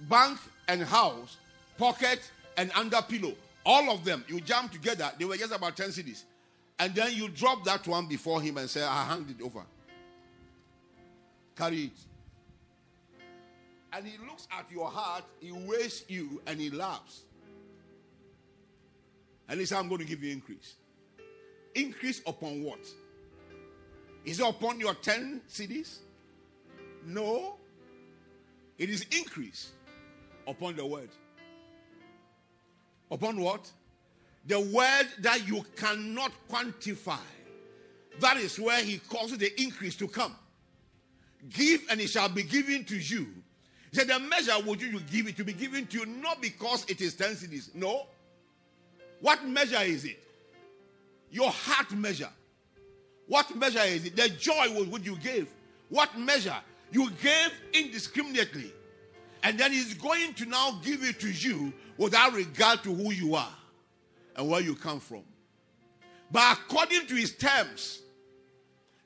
[0.03, 1.39] bank and house,
[1.77, 3.35] pocket and under pillow,
[3.67, 6.23] all of them, you jam together, they were just about 10 cedis.
[6.79, 9.65] And then you drop that one before him and say, I hand it over.
[11.57, 12.08] Carry it.
[13.99, 17.23] And he looks at your heart, he weighs you, and he laughs.
[19.49, 20.77] And he says, I'm going to give you increase.
[21.75, 22.79] Increase upon what?
[24.25, 25.99] Is it upon your 10 cedis?
[27.07, 27.57] No.
[28.79, 29.73] It is increase
[30.47, 31.11] upon the word.
[33.11, 33.69] Upon what?
[34.47, 37.19] The word that you cannot quantify.
[38.21, 40.37] That is where he causes the increase to come.
[41.51, 43.27] Give and it shall be given to you.
[43.91, 46.41] He said, The measure would you you give it to be given to you, not
[46.41, 47.75] because it is 10 cedis.
[47.75, 48.07] No.
[49.21, 50.23] What measure is it?
[51.31, 52.31] Your heart measure.
[53.27, 54.17] What measure is it?
[54.17, 55.49] The joy was what you gave.
[55.89, 56.57] What measure?
[56.91, 58.73] You gave indiscriminately.
[59.43, 63.35] And then he's going to now give it to you without regard to who you
[63.35, 63.55] are
[64.37, 65.23] and where you come from.
[66.31, 68.01] But according to his terms,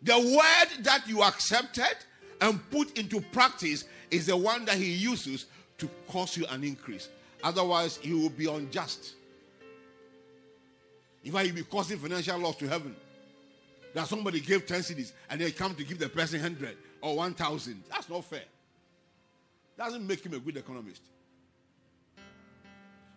[0.03, 1.97] the word that you accepted
[2.41, 5.47] and put into practice is the one that he uses
[5.79, 7.09] to cause you an increase.
[7.43, 9.15] Otherwise, he will be unjust.
[11.25, 12.95] In fact, he'll be causing financial loss to heaven.
[13.95, 17.83] That somebody gave 10 cedis and they come to give the person 100 or 1,000.
[17.91, 18.45] That's not fair.
[19.77, 21.03] Doesn't make him a good economist.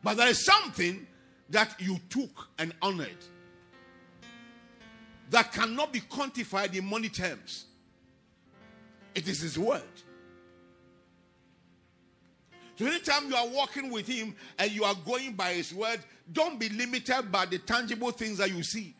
[0.01, 1.05] But there is something
[1.49, 3.09] that you took and honored
[5.31, 7.65] that cannot be quantified in money terms.
[9.13, 9.81] It is His word.
[12.75, 15.99] So anytime you are walking with Him and you are going by His word,
[16.31, 18.93] don't be limited by the tangible things that you see.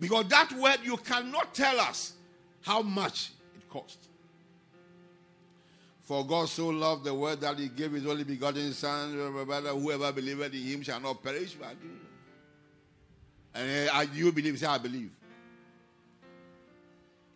[0.00, 2.14] Because that word, you cannot tell us
[2.62, 4.08] how much it cost.
[6.02, 10.52] For God so loved the word that He gave His only begotten Son, whoever believeth
[10.52, 11.54] in Him shall not perish.
[11.54, 11.76] But
[13.54, 14.58] and uh, you believe?
[14.58, 15.10] Say, I believe.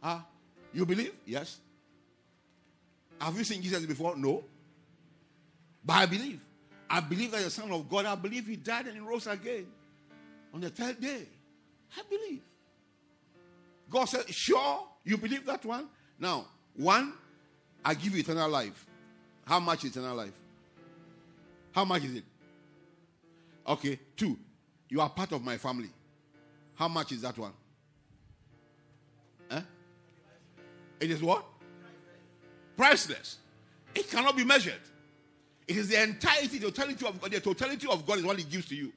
[0.03, 0.25] Ah,
[0.73, 1.13] you believe?
[1.25, 1.59] Yes.
[3.21, 4.17] Have you seen Jesus before?
[4.17, 4.43] No.
[5.89, 6.41] But I believe.
[6.91, 9.67] I believe that the Son of God, I believe He died and He rose again
[10.53, 11.23] on the third day.
[11.97, 12.43] I believe.
[13.89, 15.89] God said, Sure, you believe that one?
[16.19, 16.45] Now,
[16.77, 17.15] one,
[17.83, 18.87] I give you eternal life.
[19.47, 20.39] How much is eternal life?
[21.73, 22.25] How much is it?
[23.67, 24.39] Okay, two,
[24.91, 25.91] you are part of my family.
[26.75, 27.53] How much is that one?
[29.51, 29.61] Eh?
[31.01, 31.47] It is what?
[32.77, 33.39] Priceless.
[33.95, 34.83] It cannot be measured.
[35.69, 37.31] It is the entirety, the totality of God.
[37.31, 38.91] The totality of God is what He gives to you.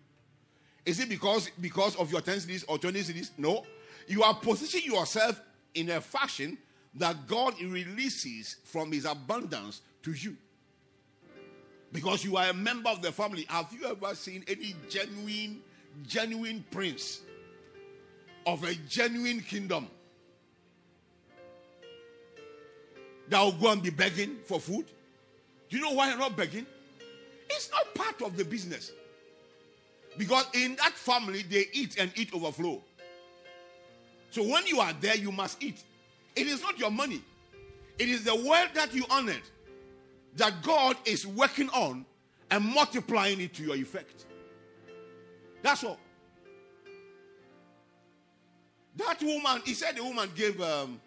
[0.85, 3.31] Is it because because of your 10 cedis or 20 cedis?
[3.37, 3.65] No.
[4.07, 5.39] You are positioning yourself
[5.75, 6.57] in a fashion
[6.95, 10.37] that God releases from His abundance to you.
[11.91, 13.45] Because you are a member of the family.
[13.49, 15.61] Have you ever seen any genuine,
[16.07, 17.19] genuine prince
[18.45, 19.89] of a genuine kingdom
[23.27, 24.85] that will go and be begging for food?
[25.71, 26.67] You know why you're not begging?
[27.49, 28.91] It's not part of the business.
[30.17, 32.83] Because in that family, they eat and eat overflow.
[34.29, 35.81] So when you are there, you must eat.
[36.35, 37.21] It is not your money,
[37.97, 39.41] it is the word that you honored
[40.35, 42.05] that God is working on
[42.49, 44.25] and multiplying it to your effect.
[45.61, 45.99] That's all.
[48.95, 50.99] That woman, he said the woman gave, um,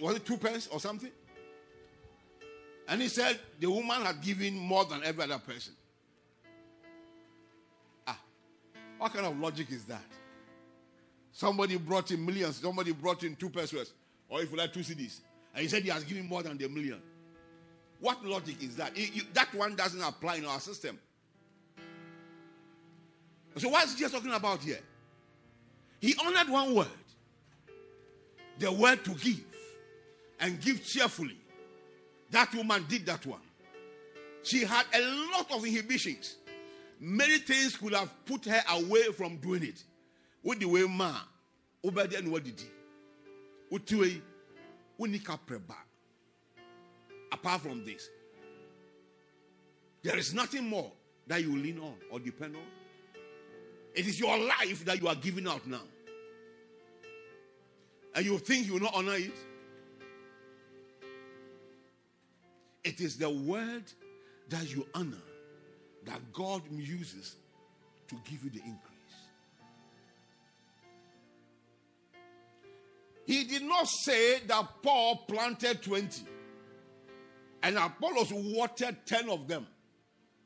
[0.00, 1.10] was it two pence or something?
[2.88, 5.74] And he said the woman had given more than every other person.
[8.06, 8.18] Ah,
[8.98, 10.02] what kind of logic is that?
[11.32, 13.92] Somebody brought in millions, somebody brought in two pesos,
[14.28, 15.20] or if you like two cedis,
[15.54, 17.00] and he said he has given more than the million.
[18.00, 18.92] What logic is that?
[18.94, 20.98] It, that one doesn't apply in our system.
[23.56, 24.78] So, what is Jesus talking about here?
[26.00, 26.86] He honored one word
[28.58, 29.44] the word to give
[30.40, 31.36] and give cheerfully.
[32.30, 33.40] That woman did that one.
[34.42, 35.00] She had a
[35.32, 36.36] lot of inhibitions.
[37.00, 39.82] Many things could have put her away from doing it.
[40.42, 41.14] What the way ma,
[41.84, 44.22] obedi and what did he?
[45.00, 45.76] Unika preba.
[47.30, 48.08] Apart from this,
[50.02, 50.90] there is nothing more
[51.26, 52.62] that you lean on or depend on.
[53.94, 55.82] It is your life that you are giving out now.
[58.14, 59.34] And you think you will not honor it?
[62.88, 63.84] It is the word
[64.48, 65.22] that you honor
[66.06, 67.36] that God uses
[68.08, 69.18] to give you the increase.
[73.26, 76.22] He did not say that Paul planted 20
[77.62, 79.66] and Apollos watered 10 of them.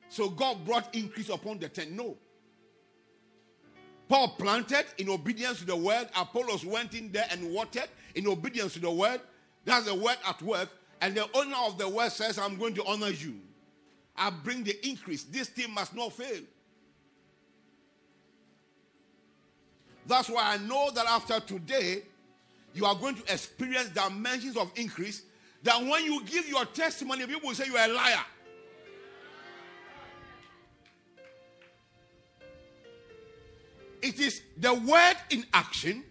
[0.09, 1.95] So God brought increase upon the 10.
[1.95, 2.17] No.
[4.09, 6.09] Paul planted in obedience to the word.
[6.17, 9.21] Apollos went in there and watered in obedience to the word.
[9.65, 10.71] That's the word at work.
[11.03, 13.35] And the owner of the word says, I'm going to honor you.
[14.17, 15.25] I bring the increase.
[15.25, 16.43] This team must not fail.
[20.07, 22.03] That's why I know that after today,
[22.73, 25.23] you are going to experience dimensions of increase.
[25.65, 28.25] That when you give your testimony, people will say you are a liar.
[34.03, 36.05] It is the word in action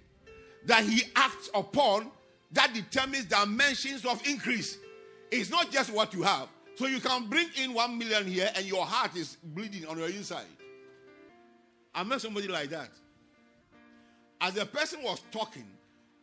[0.65, 2.11] that he acts upon
[2.53, 4.77] that determines dimensions of increase.
[5.31, 6.47] It's not just what you have.
[6.75, 10.07] So you can bring in one million here and your heart is bleeding on your
[10.07, 10.45] inside.
[11.93, 12.89] I met somebody like that.
[14.39, 15.67] As the person was talking,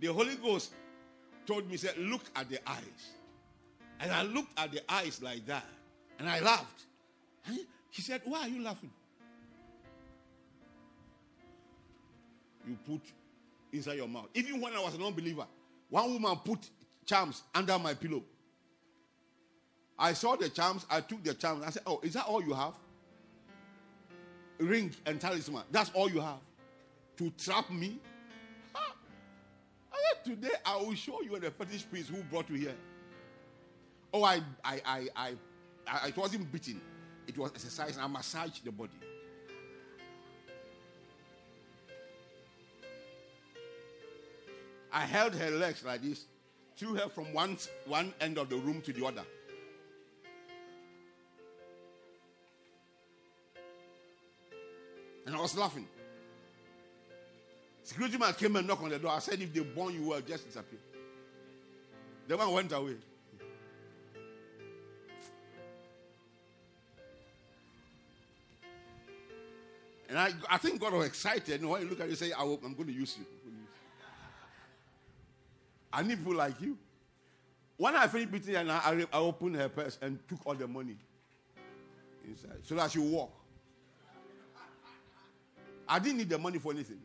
[0.00, 0.72] the Holy Ghost
[1.46, 3.12] told me, said, look at the eyes.
[4.00, 5.64] And I looked at the eyes like that.
[6.18, 6.84] And I laughed.
[7.46, 7.58] And
[7.90, 8.90] he said, Why are you laughing?
[12.66, 13.00] You put
[13.72, 14.28] inside your mouth.
[14.34, 15.46] Even when I was an unbeliever,
[15.88, 16.70] one woman put
[17.06, 18.22] charms under my pillow.
[19.98, 21.64] I saw the charms, I took the charms.
[21.66, 22.74] I said, Oh, is that all you have?
[24.58, 25.62] Ring and talisman.
[25.70, 26.40] That's all you have
[27.16, 27.98] to trap me?
[28.74, 32.76] I said, Today I will show you the fetish priest who brought you here.
[34.12, 35.32] Oh, I, I, I, I,
[35.86, 36.80] I, it wasn't beating,
[37.26, 37.98] it was exercise.
[38.00, 38.92] I massaged the body.
[44.92, 46.24] I held her legs like this,
[46.76, 49.24] threw her from one, one end of the room to the other.
[55.26, 55.86] And I was laughing.
[57.82, 59.10] Security man came and knocked on the door.
[59.10, 60.78] I said, if they burn you well, just disappear.
[62.26, 62.96] The man went away.
[70.08, 71.60] And I, I think God was excited.
[71.60, 73.26] And when you look at it, you say, I am going to use you.
[75.92, 76.76] I need people like you.
[77.76, 80.96] When I finished beating her, I, I opened her purse and took all the money
[82.26, 83.32] inside so that she walk.
[85.88, 87.00] I didn't need the money for anything.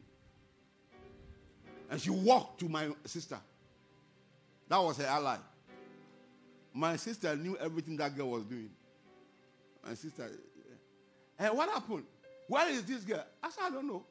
[1.90, 3.38] And she walked to my sister.
[4.68, 5.38] That was her ally.
[6.74, 8.72] My sister knew everything that girl was doing.
[9.86, 11.44] My sister, eh.
[11.44, 12.04] hey, what happened?
[12.48, 13.24] Where is this girl?
[13.42, 14.04] I said, I don't know.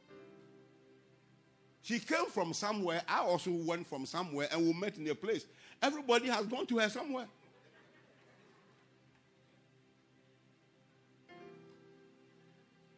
[1.83, 3.03] She came from somewhere.
[3.09, 5.47] I also went from somewhere, and we met in a place.
[5.83, 7.27] Everybody has gone to her somewhere.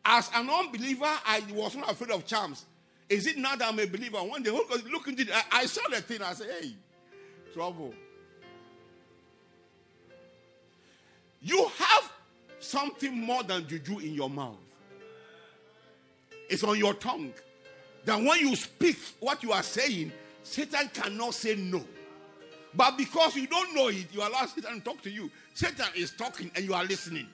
[0.04, 2.66] As an unbeliever, I was not afraid of charms.
[3.08, 4.18] Is it now that I'm a believer?
[4.18, 6.20] One day, oh look into it, I, I saw the thing.
[6.20, 6.74] I said, hey,
[7.54, 7.94] trouble.
[11.40, 12.12] You have
[12.60, 14.56] something more than juju in your mouth.
[16.50, 17.32] It's on your tongue
[18.04, 21.82] that when you speak what you are saying, Satan cannot say no.
[22.74, 25.30] But because you don't know it, you allow Satan to talk to you.
[25.54, 27.26] Satan is talking and you are listening.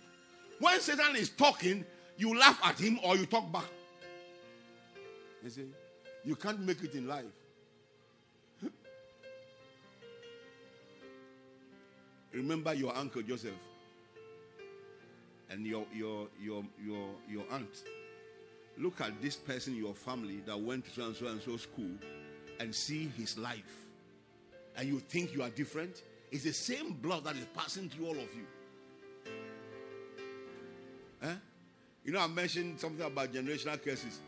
[0.58, 1.84] When Satan is talking,
[2.18, 3.64] you laugh at him or you talk back.
[5.42, 5.66] You see,
[6.24, 7.24] you can't make it in life.
[12.32, 13.54] Remember your uncle Joseph
[15.50, 17.82] and your your your your your aunt
[18.80, 21.56] look at this person, in your family, that went to so and so and so
[21.56, 21.90] school
[22.58, 23.86] and see his life.
[24.76, 26.02] And you think you are different.
[26.30, 28.46] It's the same blood that is passing through all of you.
[31.22, 31.34] Eh?
[32.04, 34.20] You know, I mentioned something about generational curses.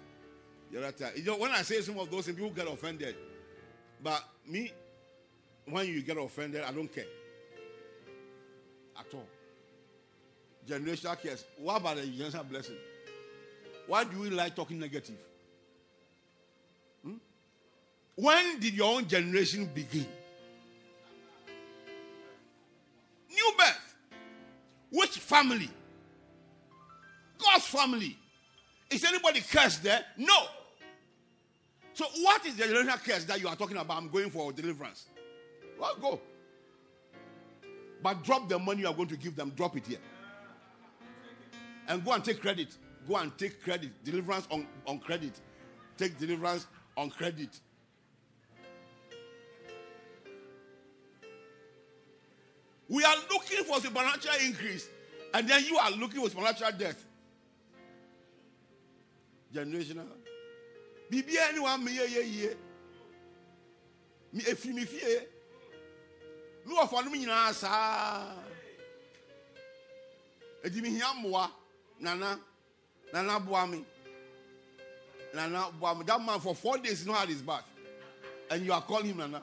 [0.70, 0.80] You
[1.24, 3.14] know, when I say some of those things, people get offended.
[4.02, 4.72] But me,
[5.66, 7.04] when you get offended, I don't care.
[8.98, 9.26] At all.
[10.66, 11.44] Generational curse.
[11.58, 12.76] What about the generational blessing?
[13.86, 15.18] Why do you like talking negative?
[17.04, 17.14] Hmm?
[18.14, 20.06] When did your own generation begin?
[23.30, 23.94] New birth.
[24.90, 25.70] Which family?
[27.38, 28.16] God's family.
[28.90, 30.04] Is anybody cursed there?
[30.16, 30.46] No.
[31.94, 33.96] So, what is the generational curse that you are talking about?
[33.96, 35.06] I'm going for deliverance.
[35.78, 36.20] Well, go.
[38.02, 39.98] But drop the money you are going to give them, drop it here.
[41.88, 42.76] And go and take credit.
[43.08, 43.90] Go and take credit.
[44.04, 45.32] Deliverance on, on credit.
[45.96, 47.60] Take deliverance on credit.
[52.88, 54.88] We are looking for supernatural increase,
[55.32, 57.02] and then you are looking for supernatural death.
[59.54, 60.06] Generational.
[61.10, 62.48] Bibi anyone me ye ye ye.
[64.32, 65.20] Me efi mi fie.
[66.66, 68.34] Me wa fa no nyina saa.
[70.64, 71.50] Edi mi hia mmoa
[72.00, 72.38] nana
[73.12, 73.84] Nana Buami.
[75.34, 76.06] Nana Buami.
[76.06, 77.68] That man for four days not had his bath.
[78.50, 79.42] And you are calling him Nana.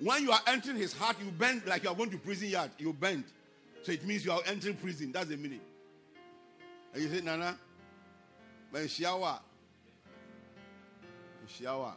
[0.00, 2.70] when you are entering his heart, you bend like you are going to prison yard.
[2.78, 3.24] You bend.
[3.82, 5.12] So it means you are entering prison.
[5.12, 5.60] That's the meaning.
[6.94, 7.56] And you say, Nana,
[8.88, 9.38] shower.
[11.46, 11.94] Shower.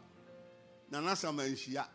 [0.90, 1.84] Nana sama shia.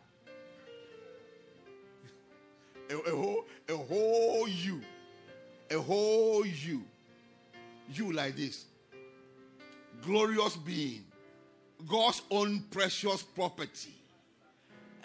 [2.90, 4.80] A, a whole, a whole you.
[5.70, 6.82] A whole you.
[7.92, 8.64] You like this.
[10.02, 11.04] Glorious being.
[11.86, 13.94] God's own precious property.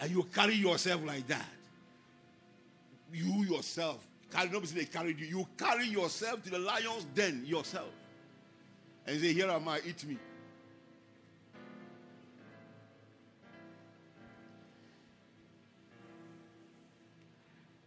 [0.00, 1.48] And you carry yourself like that.
[3.12, 4.06] You yourself.
[4.30, 5.26] Carry, nobody they carried you.
[5.26, 7.88] You carry yourself to the lion's den yourself.
[9.06, 10.18] And say, Here am I, eat me.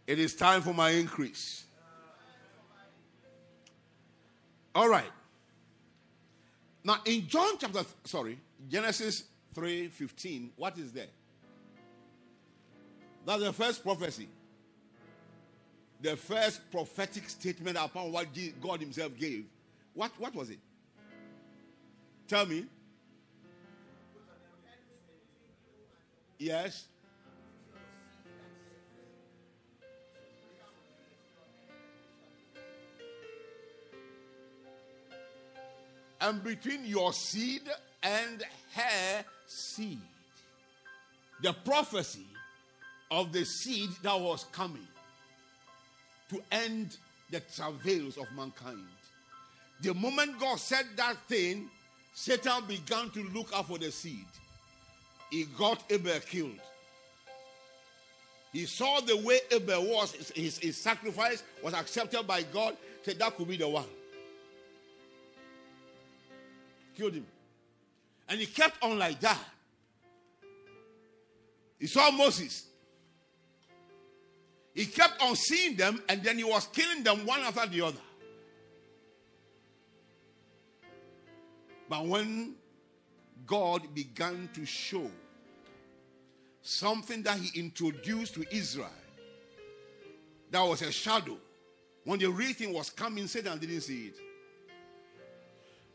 [0.06, 1.64] It is time for my increase.
[4.74, 5.10] All right.
[6.84, 11.06] Now in John chapter sorry, Genesis 3:15, what is there?
[13.24, 14.28] That's the first prophecy.
[16.00, 18.26] The first prophetic statement upon what
[18.60, 19.44] God Himself gave.
[19.94, 20.58] What, what was it?
[22.26, 22.64] Tell me.
[26.38, 26.88] Yes.
[36.22, 37.62] And between your seed
[38.02, 38.42] and
[38.74, 39.98] her seed.
[41.42, 42.26] The prophecy
[43.10, 44.86] of the seed that was coming
[46.30, 46.96] to end
[47.30, 48.86] the travails of mankind.
[49.82, 51.68] The moment God said that thing,
[52.14, 54.24] Satan began to look out for the seed.
[55.30, 56.60] He got Abel killed.
[58.52, 63.36] He saw the way Abel was, his, his sacrifice was accepted by God, said that
[63.36, 63.86] could be the one
[66.94, 67.26] killed him.
[68.28, 69.38] And he kept on like that.
[71.78, 72.66] He saw Moses.
[74.74, 77.98] He kept on seeing them and then he was killing them one after the other.
[81.88, 82.54] But when
[83.44, 85.10] God began to show
[86.62, 88.88] something that he introduced to Israel,
[90.50, 91.36] that was a shadow.
[92.04, 94.16] When the real thing was coming, Satan didn't see it.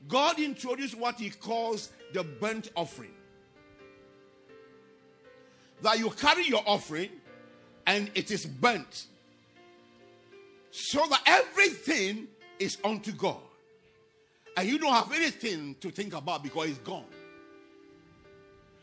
[0.08, 3.14] God introduced what he calls the burnt offering.
[5.82, 7.10] That you carry your offering
[7.86, 9.08] and it is burnt.
[10.72, 12.28] So that everything
[12.60, 13.38] is unto God.
[14.56, 17.06] And you don't have anything to think about because it's gone.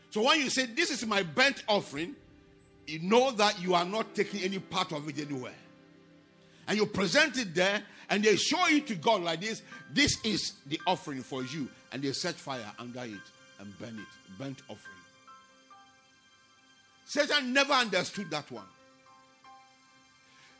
[0.09, 2.15] So when you say, This is my burnt offering,
[2.87, 5.55] you know that you are not taking any part of it anywhere.
[6.67, 9.61] And you present it there and they show it to God like this.
[9.93, 11.67] This is the offering for you.
[11.91, 13.11] And they set fire under it
[13.59, 14.37] and burn it.
[14.37, 14.95] Burnt offering.
[17.05, 18.65] Satan never understood that one.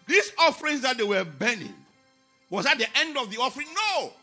[0.08, 1.74] These offerings that they were burning
[2.50, 3.68] was at the end of the offering?
[3.74, 4.14] No.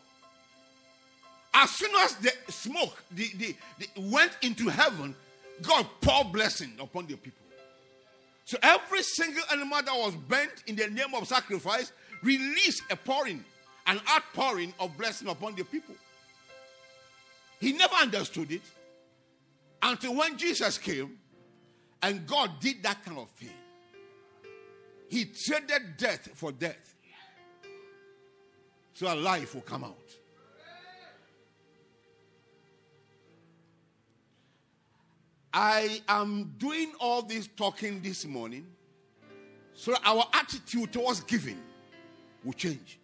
[1.53, 5.15] As soon as the smoke the, the, the went into heaven,
[5.61, 7.43] God poured blessing upon the people.
[8.45, 11.91] So every single animal that was burnt in the name of sacrifice
[12.23, 13.43] release a pouring,
[13.85, 15.95] an outpouring of blessing upon the people.
[17.59, 18.61] He never understood it
[19.81, 21.17] until when Jesus came
[22.01, 23.49] and God did that kind of thing.
[25.09, 26.95] He traded death for death
[28.93, 29.97] so a life will come out.
[35.53, 38.65] I am doing all this talking this morning
[39.75, 41.59] so our attitude towards giving
[42.43, 42.99] will change.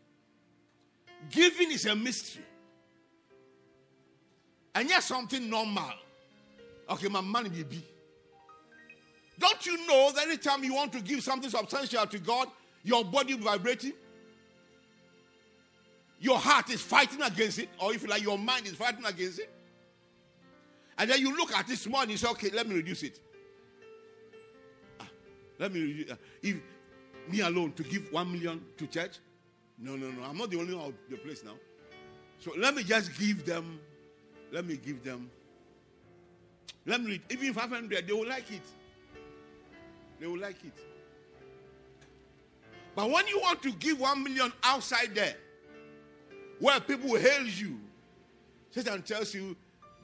[1.30, 2.44] Giving is a mystery.
[4.76, 5.94] And yet something normal.
[6.90, 7.84] Okay, my money will be.
[9.38, 12.50] Don't you know that anytime you want to give something substantial to God,
[12.84, 13.94] your body vibrating?
[16.20, 19.40] Your heart is fighting against it, or if you like, your mind is fighting against
[19.40, 19.50] it.
[20.98, 23.20] And then you look at this money and say, okay, let me reduce it.
[25.00, 25.08] Ah,
[25.58, 26.06] let me
[26.42, 26.58] if
[27.30, 29.20] me alone to give one million to church,
[29.82, 30.24] no, no, no.
[30.24, 31.56] I'm not the only one of the place now.
[32.40, 33.80] So let me just give them.
[34.52, 35.30] Let me give them.
[36.86, 37.22] Let me read.
[37.30, 38.62] Even 500, they will like it.
[40.20, 40.74] They will like it.
[42.96, 45.36] But when you want to give one million outside there,
[46.60, 47.80] where people hail you,
[48.72, 49.56] Satan tells you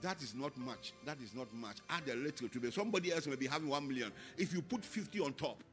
[0.02, 0.94] that is not much.
[1.06, 1.78] That is not much.
[1.90, 2.72] Add a little to be.
[2.72, 4.12] Somebody else may be having one million.
[4.38, 5.64] If you put 50 on top,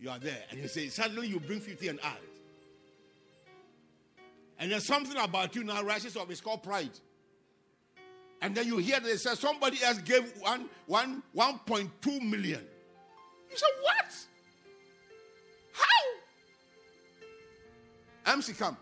[0.00, 0.44] you are there.
[0.50, 2.18] And you say, suddenly you bring 50 and add.
[4.60, 6.30] And there's something about you now rises up.
[6.30, 6.90] It's called pride.
[8.42, 12.60] And then you hear they say somebody else gave one, one, 1.2 million.
[13.50, 14.14] You say, What?
[15.72, 15.86] How?
[18.34, 18.76] MC, come.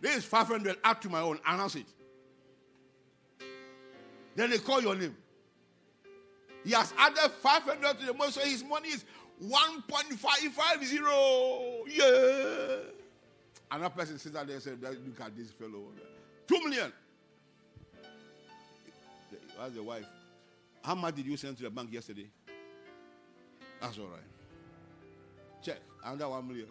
[0.00, 1.86] This is 500, add to my own, announce it.
[4.36, 5.16] Then they call your name.
[6.64, 9.04] He has added 500 to the most, so his money is
[9.42, 11.88] 1.550.
[11.88, 12.76] Yeah.
[13.74, 15.82] Another person sits there and says, Look at this fellow.
[16.46, 16.92] Two million.
[19.58, 20.06] That's the wife.
[20.84, 22.28] How much did you send to the bank yesterday?
[23.80, 24.20] That's all right.
[25.60, 25.78] Check.
[26.04, 26.68] Another one million.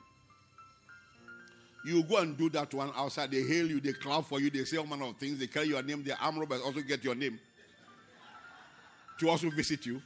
[1.86, 3.32] You go and do that one outside.
[3.32, 5.38] They hail you, they clap for you, they say all manner of things.
[5.38, 6.04] They carry your name.
[6.04, 7.38] The arm robbers also get your name
[9.20, 10.02] to also visit you.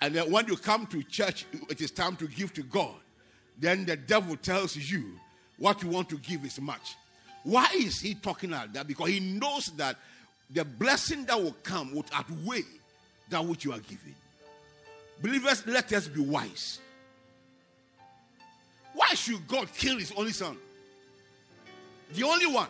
[0.00, 2.94] And then when you come to church, it is time to give to God.
[3.58, 5.18] Then the devil tells you
[5.58, 6.96] what you want to give is much.
[7.42, 8.86] Why is he talking like that?
[8.86, 9.96] Because he knows that
[10.50, 12.64] the blessing that will come would outweigh
[13.30, 14.14] that which you are giving.
[15.20, 16.80] Believers, let us be wise.
[18.94, 20.56] Why should God kill his only son?
[22.14, 22.68] The only one.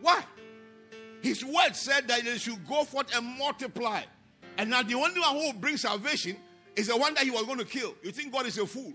[0.00, 0.22] Why?
[1.22, 4.02] His word said that they should go forth and multiply.
[4.58, 6.36] And now the only one who will bring salvation
[6.76, 7.94] is the one that he was going to kill.
[8.02, 8.92] You think God is a fool?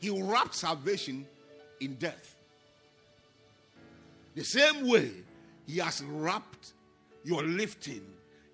[0.00, 1.26] He wrapped salvation
[1.80, 2.36] in death.
[4.34, 5.10] The same way
[5.66, 6.72] he has wrapped
[7.22, 8.02] your lifting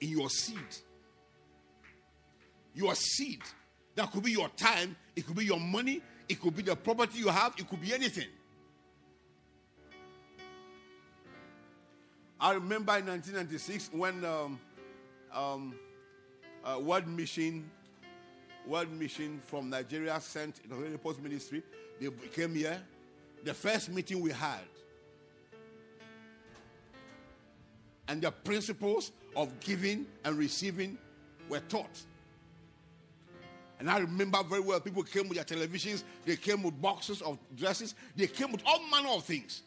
[0.01, 0.59] in your seed.
[2.75, 3.41] Your seed.
[3.95, 7.19] That could be your time, it could be your money, it could be the property
[7.19, 8.29] you have, it could be anything.
[12.39, 14.61] I remember in 1996 when um,
[15.33, 15.75] um,
[16.63, 17.71] uh, World Mission,
[18.67, 21.63] World Mission from Nigeria sent in the Post Ministry.
[22.01, 22.81] They came here.
[23.45, 24.63] The first meeting we had,
[28.09, 30.99] and the principles of giving and receiving
[31.49, 32.01] were taught.
[33.79, 37.39] And I remember very well, people came with their televisions, they came with boxes of
[37.57, 39.63] dresses, they came with all manner of things.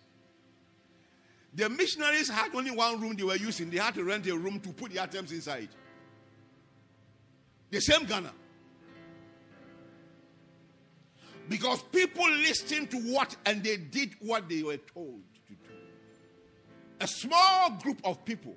[1.54, 3.70] The missionaries had only one room they were using.
[3.70, 5.70] They had to rent a room to put the items inside.
[7.72, 8.32] The same Ghana.
[11.50, 15.74] Because people listened to what and they did what they were told to do.
[17.02, 18.56] A small group of people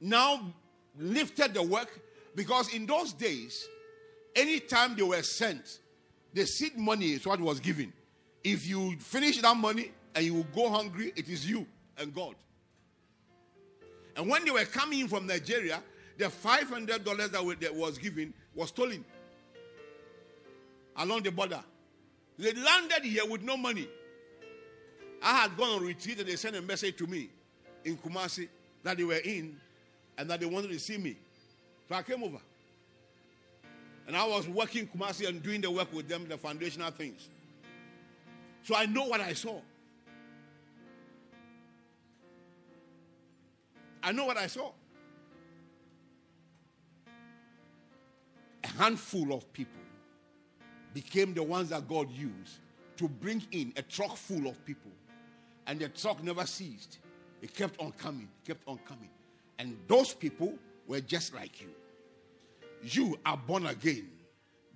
[0.00, 0.52] now
[0.98, 2.00] lifted the work
[2.34, 3.68] because in those days,
[4.34, 5.80] anytime they were sent,
[6.32, 7.92] the seed money is what was given.
[8.42, 11.66] If you finish that money, and you go hungry, it is you
[11.98, 12.34] and God.
[14.16, 15.82] And when they were coming from Nigeria,
[16.16, 19.04] the $500 that was given was stolen
[20.98, 21.62] along the border.
[22.38, 23.88] They landed here with no money.
[25.22, 27.30] I had gone on retreat and they sent a message to me
[27.84, 28.48] in Kumasi
[28.82, 29.56] that they were in
[30.18, 31.16] and that they wanted to see me.
[31.88, 32.38] So I came over.
[34.06, 37.28] And I was working Kumasi and doing the work with them, the foundational things.
[38.62, 39.60] So I know what I saw.
[44.02, 44.70] I know what I saw.
[48.62, 49.85] A handful of people
[50.96, 52.56] became the ones that God used
[52.96, 54.90] to bring in a truck full of people.
[55.66, 57.00] And the truck never ceased.
[57.42, 59.10] It kept on coming, kept on coming.
[59.58, 60.54] And those people
[60.86, 61.68] were just like you.
[62.82, 64.08] You are born again.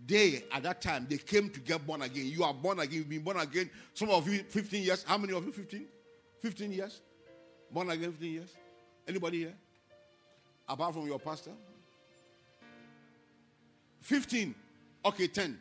[0.06, 2.26] They, at that time, they came to get born again.
[2.26, 2.98] You are born again.
[2.98, 3.70] You've been born again.
[3.94, 5.02] Some of you, 15 years.
[5.04, 5.86] How many of you, 15?
[6.40, 7.00] 15 years?
[7.70, 8.54] Born again, 15 years?
[9.08, 9.54] Anybody here?
[10.68, 11.52] Apart from your pastor?
[14.02, 14.54] 15.
[15.06, 15.58] Okay, 10.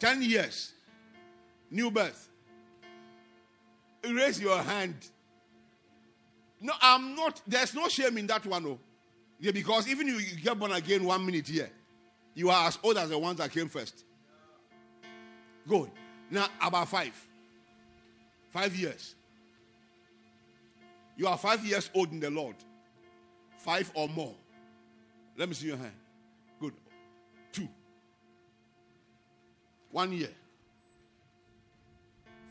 [0.00, 0.72] 10 years.
[1.70, 2.28] New birth.
[4.02, 4.96] Raise your hand.
[6.60, 7.40] No, I'm not.
[7.46, 8.78] There's no shame in that one, oh.
[9.38, 11.70] Yeah, because even if you get born again one minute here,
[12.34, 14.04] you are as old as the ones that came first.
[15.68, 15.90] Good.
[16.30, 17.14] Now, about five.
[18.50, 19.14] Five years.
[21.16, 22.56] You are five years old in the Lord.
[23.58, 24.34] Five or more.
[25.36, 25.92] Let me see your hand.
[29.90, 30.30] One year.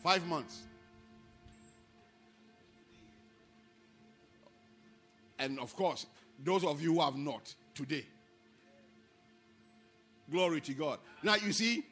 [0.03, 0.63] Five months.
[5.37, 6.05] And of course,
[6.43, 8.05] those of you who have not today.
[10.29, 10.99] Glory to God.
[11.23, 11.83] Now you see,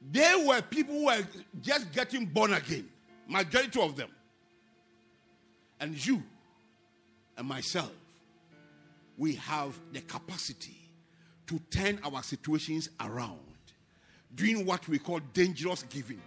[0.00, 1.26] there were people who were
[1.60, 2.88] just getting born again.
[3.26, 4.10] Majority of them.
[5.80, 6.22] And you
[7.36, 7.90] and myself,
[9.16, 10.76] we have the capacity
[11.46, 13.38] to turn our situations around.
[14.34, 16.20] Doing what we call dangerous giving.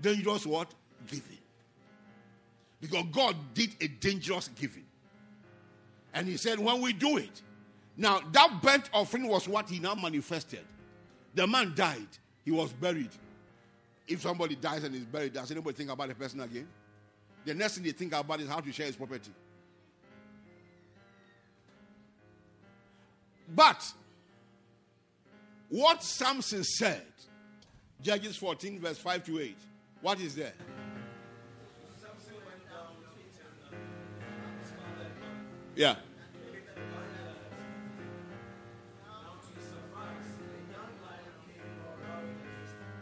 [0.00, 0.72] Dangerous what?
[1.06, 1.38] Giving.
[2.80, 4.84] Because God did a dangerous giving.
[6.12, 7.42] And he said, When we do it,
[7.96, 10.64] now that burnt offering was what he now manifested.
[11.34, 12.08] The man died,
[12.44, 13.10] he was buried.
[14.06, 16.68] If somebody dies and is buried, does anybody think about the person again?
[17.44, 19.30] The next thing they think about is how to share his property.
[23.54, 23.92] But
[25.68, 27.02] what Samson said,
[28.04, 29.56] Judges 14, verse 5 to 8,
[30.02, 30.52] what is there?
[35.74, 35.96] Yeah.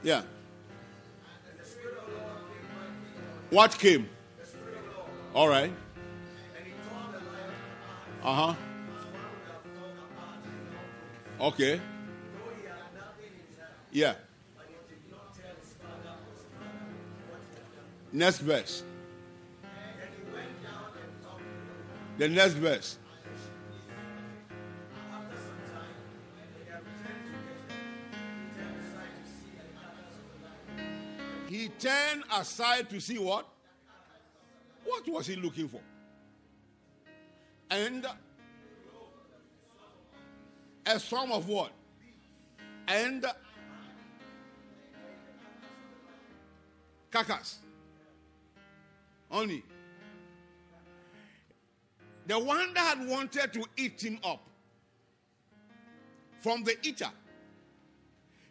[0.05, 0.23] Yeah.
[3.51, 4.09] What came?
[5.35, 5.73] All right.
[8.23, 8.55] Uh huh.
[11.41, 11.81] Okay.
[13.91, 14.15] Yeah.
[18.13, 18.83] Next verse.
[22.19, 22.99] The next verse.
[31.49, 33.47] He turned aside to see what?
[34.85, 35.81] What was he looking for?
[37.71, 38.07] And
[40.85, 41.73] a swarm of what?
[42.89, 43.25] And
[47.11, 47.62] carcass.
[49.33, 49.65] Only.
[52.27, 54.47] The one that had wanted to eat him up
[56.41, 57.11] from the eater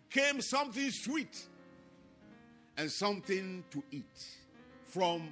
[0.09, 1.45] came something sweet
[2.77, 4.27] and something to eat
[4.85, 5.29] from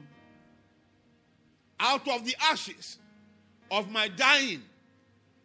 [1.80, 2.98] out of the ashes
[3.72, 4.62] of my dying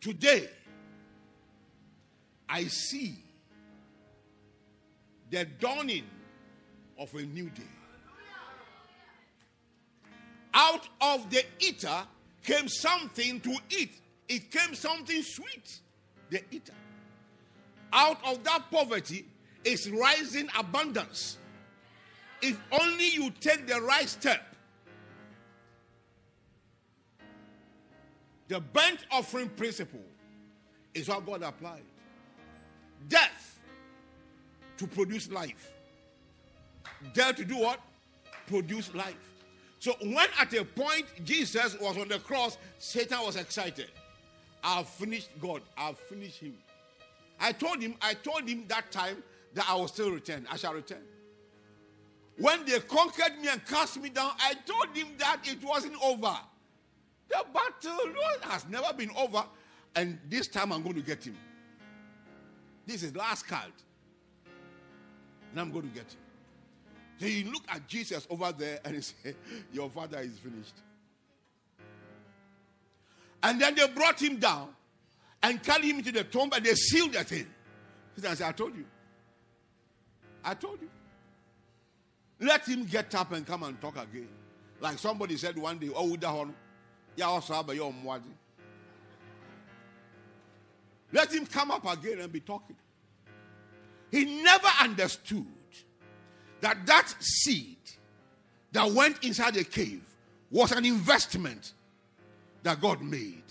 [0.00, 0.48] today
[2.48, 3.16] I see
[5.30, 6.04] the dawning
[6.98, 7.62] of a new day.
[10.54, 12.06] Out of the eater
[12.44, 14.00] came something to eat.
[14.28, 15.80] It came something sweet,
[16.30, 16.72] the eater.
[17.92, 19.26] Out of that poverty
[19.64, 21.38] is rising abundance.
[22.40, 24.42] If only you take the right step.
[28.48, 30.02] The burnt offering principle
[30.92, 31.82] is what God applied
[33.08, 33.58] death
[34.76, 35.72] to produce life.
[37.12, 37.80] Death to do what?
[38.46, 39.33] Produce life.
[39.84, 43.90] So when at a point Jesus was on the cross, Satan was excited.
[44.62, 45.60] I've finished God.
[45.76, 46.54] I've finished him.
[47.38, 49.22] I told him, I told him that time
[49.52, 50.46] that I will still return.
[50.50, 51.02] I shall return.
[52.38, 56.34] When they conquered me and cast me down, I told him that it wasn't over.
[57.28, 57.98] The battle
[58.40, 59.44] has never been over,
[59.94, 61.36] and this time I'm going to get him.
[62.86, 63.72] This is the last card.
[65.50, 66.23] And I'm going to get him.
[67.24, 69.34] So you look at Jesus over there and he say,
[69.72, 70.74] Your father is finished.
[73.42, 74.68] And then they brought him down
[75.42, 77.46] and carried him into the tomb and they sealed the thing.
[78.14, 78.84] He said, I told you.
[80.44, 80.90] I told you.
[82.40, 84.28] Let him get up and come and talk again.
[84.78, 87.42] Like somebody said one day, Oh, your
[91.10, 92.76] let him come up again and be talking.
[94.10, 95.46] He never understood
[96.64, 97.76] that that seed
[98.72, 100.02] that went inside the cave
[100.50, 101.74] was an investment
[102.62, 103.42] that God made.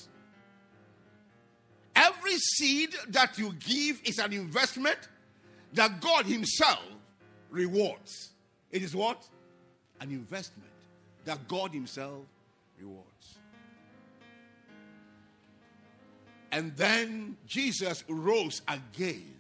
[1.96, 4.98] Every seed that you give is an investment
[5.74, 6.82] that God Himself
[7.52, 8.32] rewards.
[8.72, 9.24] It is what?
[10.02, 10.72] An investment
[11.26, 12.24] that God Himself
[12.82, 13.38] rewards.
[16.52, 19.36] And then Jesus rose again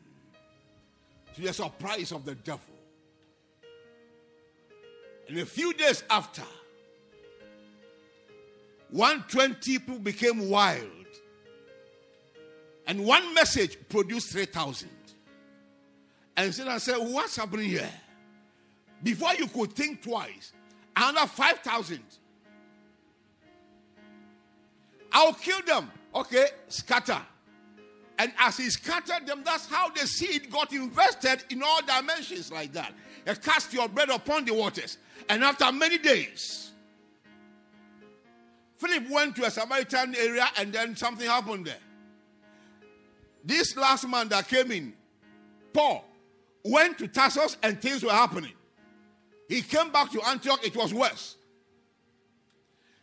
[1.33, 2.72] to the surprise of the devil.
[5.27, 6.43] And a few days after,
[8.89, 10.89] 120 people became wild.
[12.85, 14.89] And one message produced 3,000.
[16.35, 17.89] And Satan said, What's happening here?
[19.01, 20.53] Before you could think twice,
[20.95, 21.99] another 5,000.
[25.11, 25.91] I'll kill them.
[26.13, 27.21] Okay, scatter.
[28.17, 32.71] And as he scattered them, that's how the seed got invested in all dimensions like
[32.73, 32.93] that.
[33.25, 34.97] You cast your bread upon the waters.
[35.29, 36.71] And after many days,
[38.77, 41.77] Philip went to a Samaritan area and then something happened there.
[43.43, 44.93] This last man that came in,
[45.73, 46.05] Paul,
[46.63, 48.53] went to Tarsus and things were happening.
[49.47, 51.37] He came back to Antioch, it was worse.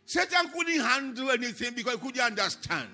[0.05, 2.89] Satan couldn't handle anything because he couldn't understand.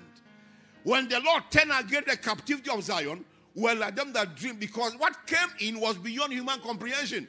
[0.84, 3.24] When the Lord turned against the captivity of Zion,
[3.54, 7.28] well, like them that dream, because what came in was beyond human comprehension.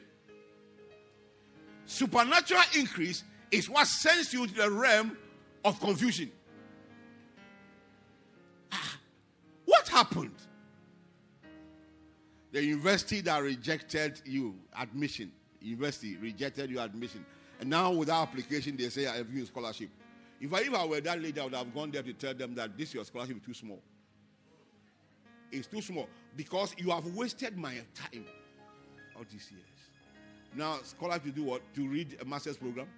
[1.86, 5.16] Supernatural increase is what sends you to the realm
[5.64, 6.30] of confusion.
[8.72, 8.96] Ah,
[9.64, 10.36] what happened?
[12.52, 17.24] The university that rejected you admission, university rejected you admission,
[17.60, 19.90] and now with our application they say I have you scholarship.
[20.40, 22.54] If I, if I were that lady, I would have gone there to tell them
[22.54, 23.82] that this your scholarship is too small.
[25.52, 28.24] It's too small because you have wasted my time
[29.16, 29.64] all these years.
[30.54, 31.62] Now, scholars to do what?
[31.74, 32.88] To read a master's program.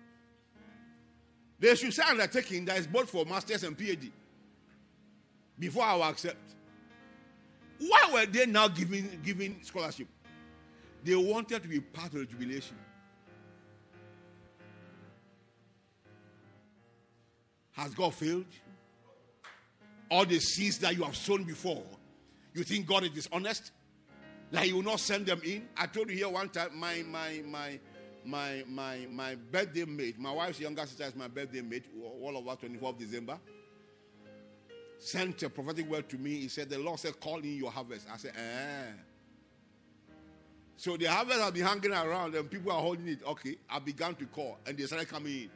[1.59, 4.11] They should say undertaking that is both for masters and PhD
[5.59, 6.55] before I will accept.
[7.79, 10.09] Why were they now giving, giving scholarship?
[11.05, 12.77] They wanted to be part of the jubilation.
[17.73, 18.47] Has God failed?
[20.11, 21.83] All the seeds that you have sown before,
[22.55, 23.73] you think God is dishonest?
[24.51, 25.69] Like He will not send them in?
[25.77, 27.81] I told you here one time, my my my
[28.25, 31.85] my my my birthday mate, my wife's younger sister is my birthday mate,
[32.21, 33.39] all of us 24th December
[35.03, 36.41] sent a prophetic word to me.
[36.41, 38.07] He said, The Lord said, Call in your harvest.
[38.13, 38.93] I said, Eh.
[40.77, 43.21] So the harvest has been hanging around and people are holding it.
[43.27, 45.51] Okay, I began to call and they started coming in.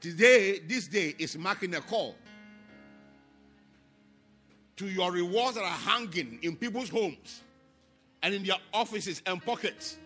[0.00, 2.14] Today, this day is marking a call
[4.78, 7.42] to your rewards that are hanging in people's homes
[8.22, 9.98] and in their offices and pockets.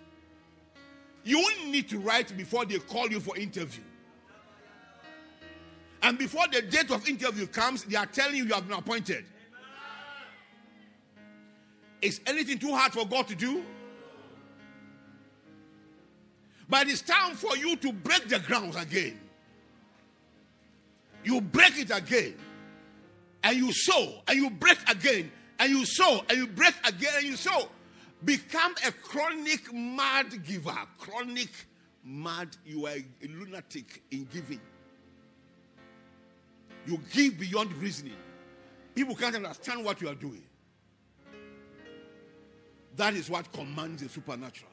[1.25, 3.85] You won't need to write before they call you for interview.
[6.03, 9.25] And before the date of interview comes, they are telling you you have been appointed.
[12.01, 13.65] Is anything too hard for God to do?
[16.69, 19.21] But it's time for you to break the grounds again.
[21.23, 22.35] You break it again.
[23.45, 24.23] And you sow.
[24.29, 25.31] And you break again.
[25.59, 26.25] And you sow.
[26.29, 27.13] And you break again.
[27.17, 27.69] And you sow.
[28.25, 30.77] Become a chronic mad giver.
[30.99, 31.51] Chronic
[32.05, 32.57] mad.
[32.65, 34.61] You are a lunatic in giving.
[36.87, 38.17] You give beyond reasoning.
[38.95, 40.43] People can't understand what you are doing.
[42.97, 44.71] That is what commands a supernatural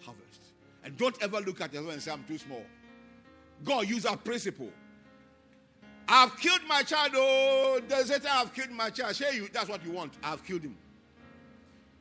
[0.00, 0.40] harvest.
[0.84, 2.62] And don't ever look at yourself and say, I'm too small.
[3.62, 4.70] God use our principle.
[6.08, 7.12] I've killed my child.
[7.14, 9.16] Oh, the Satan, I've killed my child.
[9.16, 10.12] Say you, that's what you want.
[10.22, 10.76] I've killed him.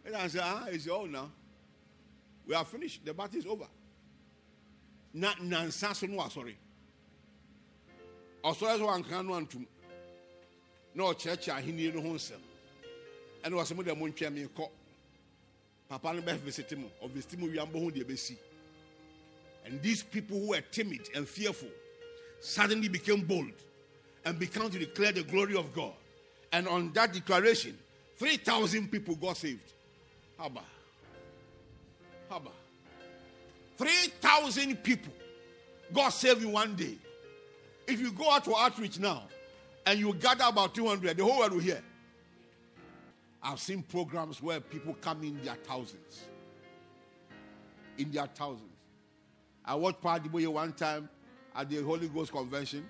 [0.05, 1.29] And I say, ah, it's all now.
[2.45, 3.05] We are finished.
[3.05, 3.65] The battle is over.
[5.13, 6.57] Na, na, sorry
[8.43, 9.65] ɔsɔre sɛ wanka no antom
[10.93, 12.41] na ɔkyerɛkyerɛ ahenni no ho nsɛm
[13.43, 14.69] ɛna wɔsɛ mo deɛ montwɛ me kɔ
[15.87, 18.37] papa no bɛvisite mu ɔvisite mu wiambɔ ho deɛ bɛsi
[19.65, 21.69] and these people who were timid and fearful
[22.41, 23.53] suddenly became bold
[24.25, 25.93] and began to declare the glory of God.
[26.51, 27.77] And on that declaration,
[28.17, 29.71] 3,000 people got saved.
[30.39, 30.61] Haba.
[32.31, 32.51] Haba.
[33.77, 35.13] 3,000 people
[35.91, 36.95] got saved in one day.
[37.87, 39.23] If you go out for outreach now
[39.85, 41.81] and you gather about 200, the whole world will hear.
[43.41, 46.23] I've seen programs where people come in their thousands.
[47.97, 48.69] In their thousands.
[49.65, 51.09] I watched Boye one time
[51.55, 52.85] at the Holy Ghost Convention,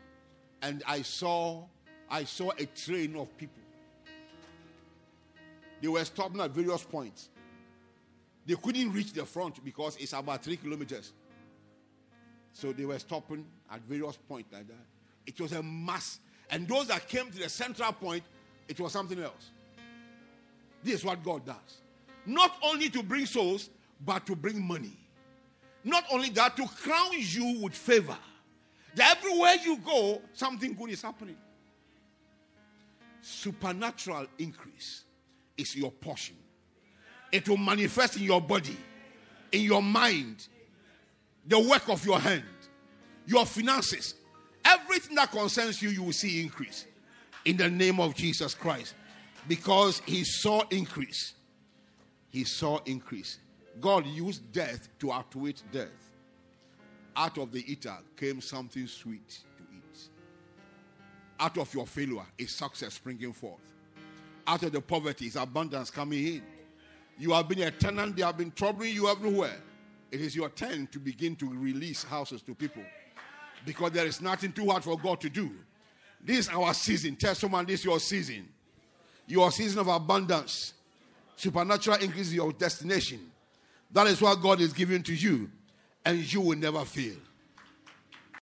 [0.64, 1.62] and I saw
[2.10, 3.62] I saw a train of people.
[5.82, 7.30] They were stopping at various points.
[8.46, 11.12] They couldn't reach the front because it's about three kilometers.
[12.54, 14.86] So they were stopping at various points like that.
[15.26, 16.20] It was a mass.
[16.50, 18.24] And those that came to the central point,
[18.68, 19.50] it was something else.
[20.84, 21.82] This is what God does.
[22.26, 23.70] Not only to bring souls,
[24.06, 24.98] but to bring money.
[25.84, 28.18] Not only that, to crown you with favor.
[29.00, 31.38] Everywhere you go, something good is happening.
[33.22, 35.04] Supernatural increase
[35.58, 36.36] is your portion.
[37.32, 38.78] It will manifest in your body,
[39.52, 40.48] in your mind,
[41.48, 42.44] the work of your hand,
[43.26, 44.16] your finances.
[44.66, 46.86] Everything that concerns you, you will see increase
[47.46, 48.94] in the name of Jesus Christ.
[49.48, 51.34] Because he saw increase.
[52.30, 53.40] He saw increase.
[53.82, 56.03] God used death to outwit death.
[57.16, 60.00] Out of the eater came something sweet to eat.
[61.40, 63.62] Out of your failure is success springing forth.
[64.48, 66.44] Out of the poverty is abundance coming in.
[67.18, 69.62] You have been a tenant, they have been troubling you everywhere.
[70.12, 72.84] It is your turn to begin to release houses to people
[73.66, 75.52] because there is nothing too hard for God to do.
[76.24, 77.16] This is our season.
[77.16, 78.48] Tell someone this is your season.
[79.28, 80.74] Your season of abundance.
[81.36, 83.32] Supernatural increase your destination.
[83.92, 85.50] That is what God is giving to you,
[86.06, 87.16] and you will never fail.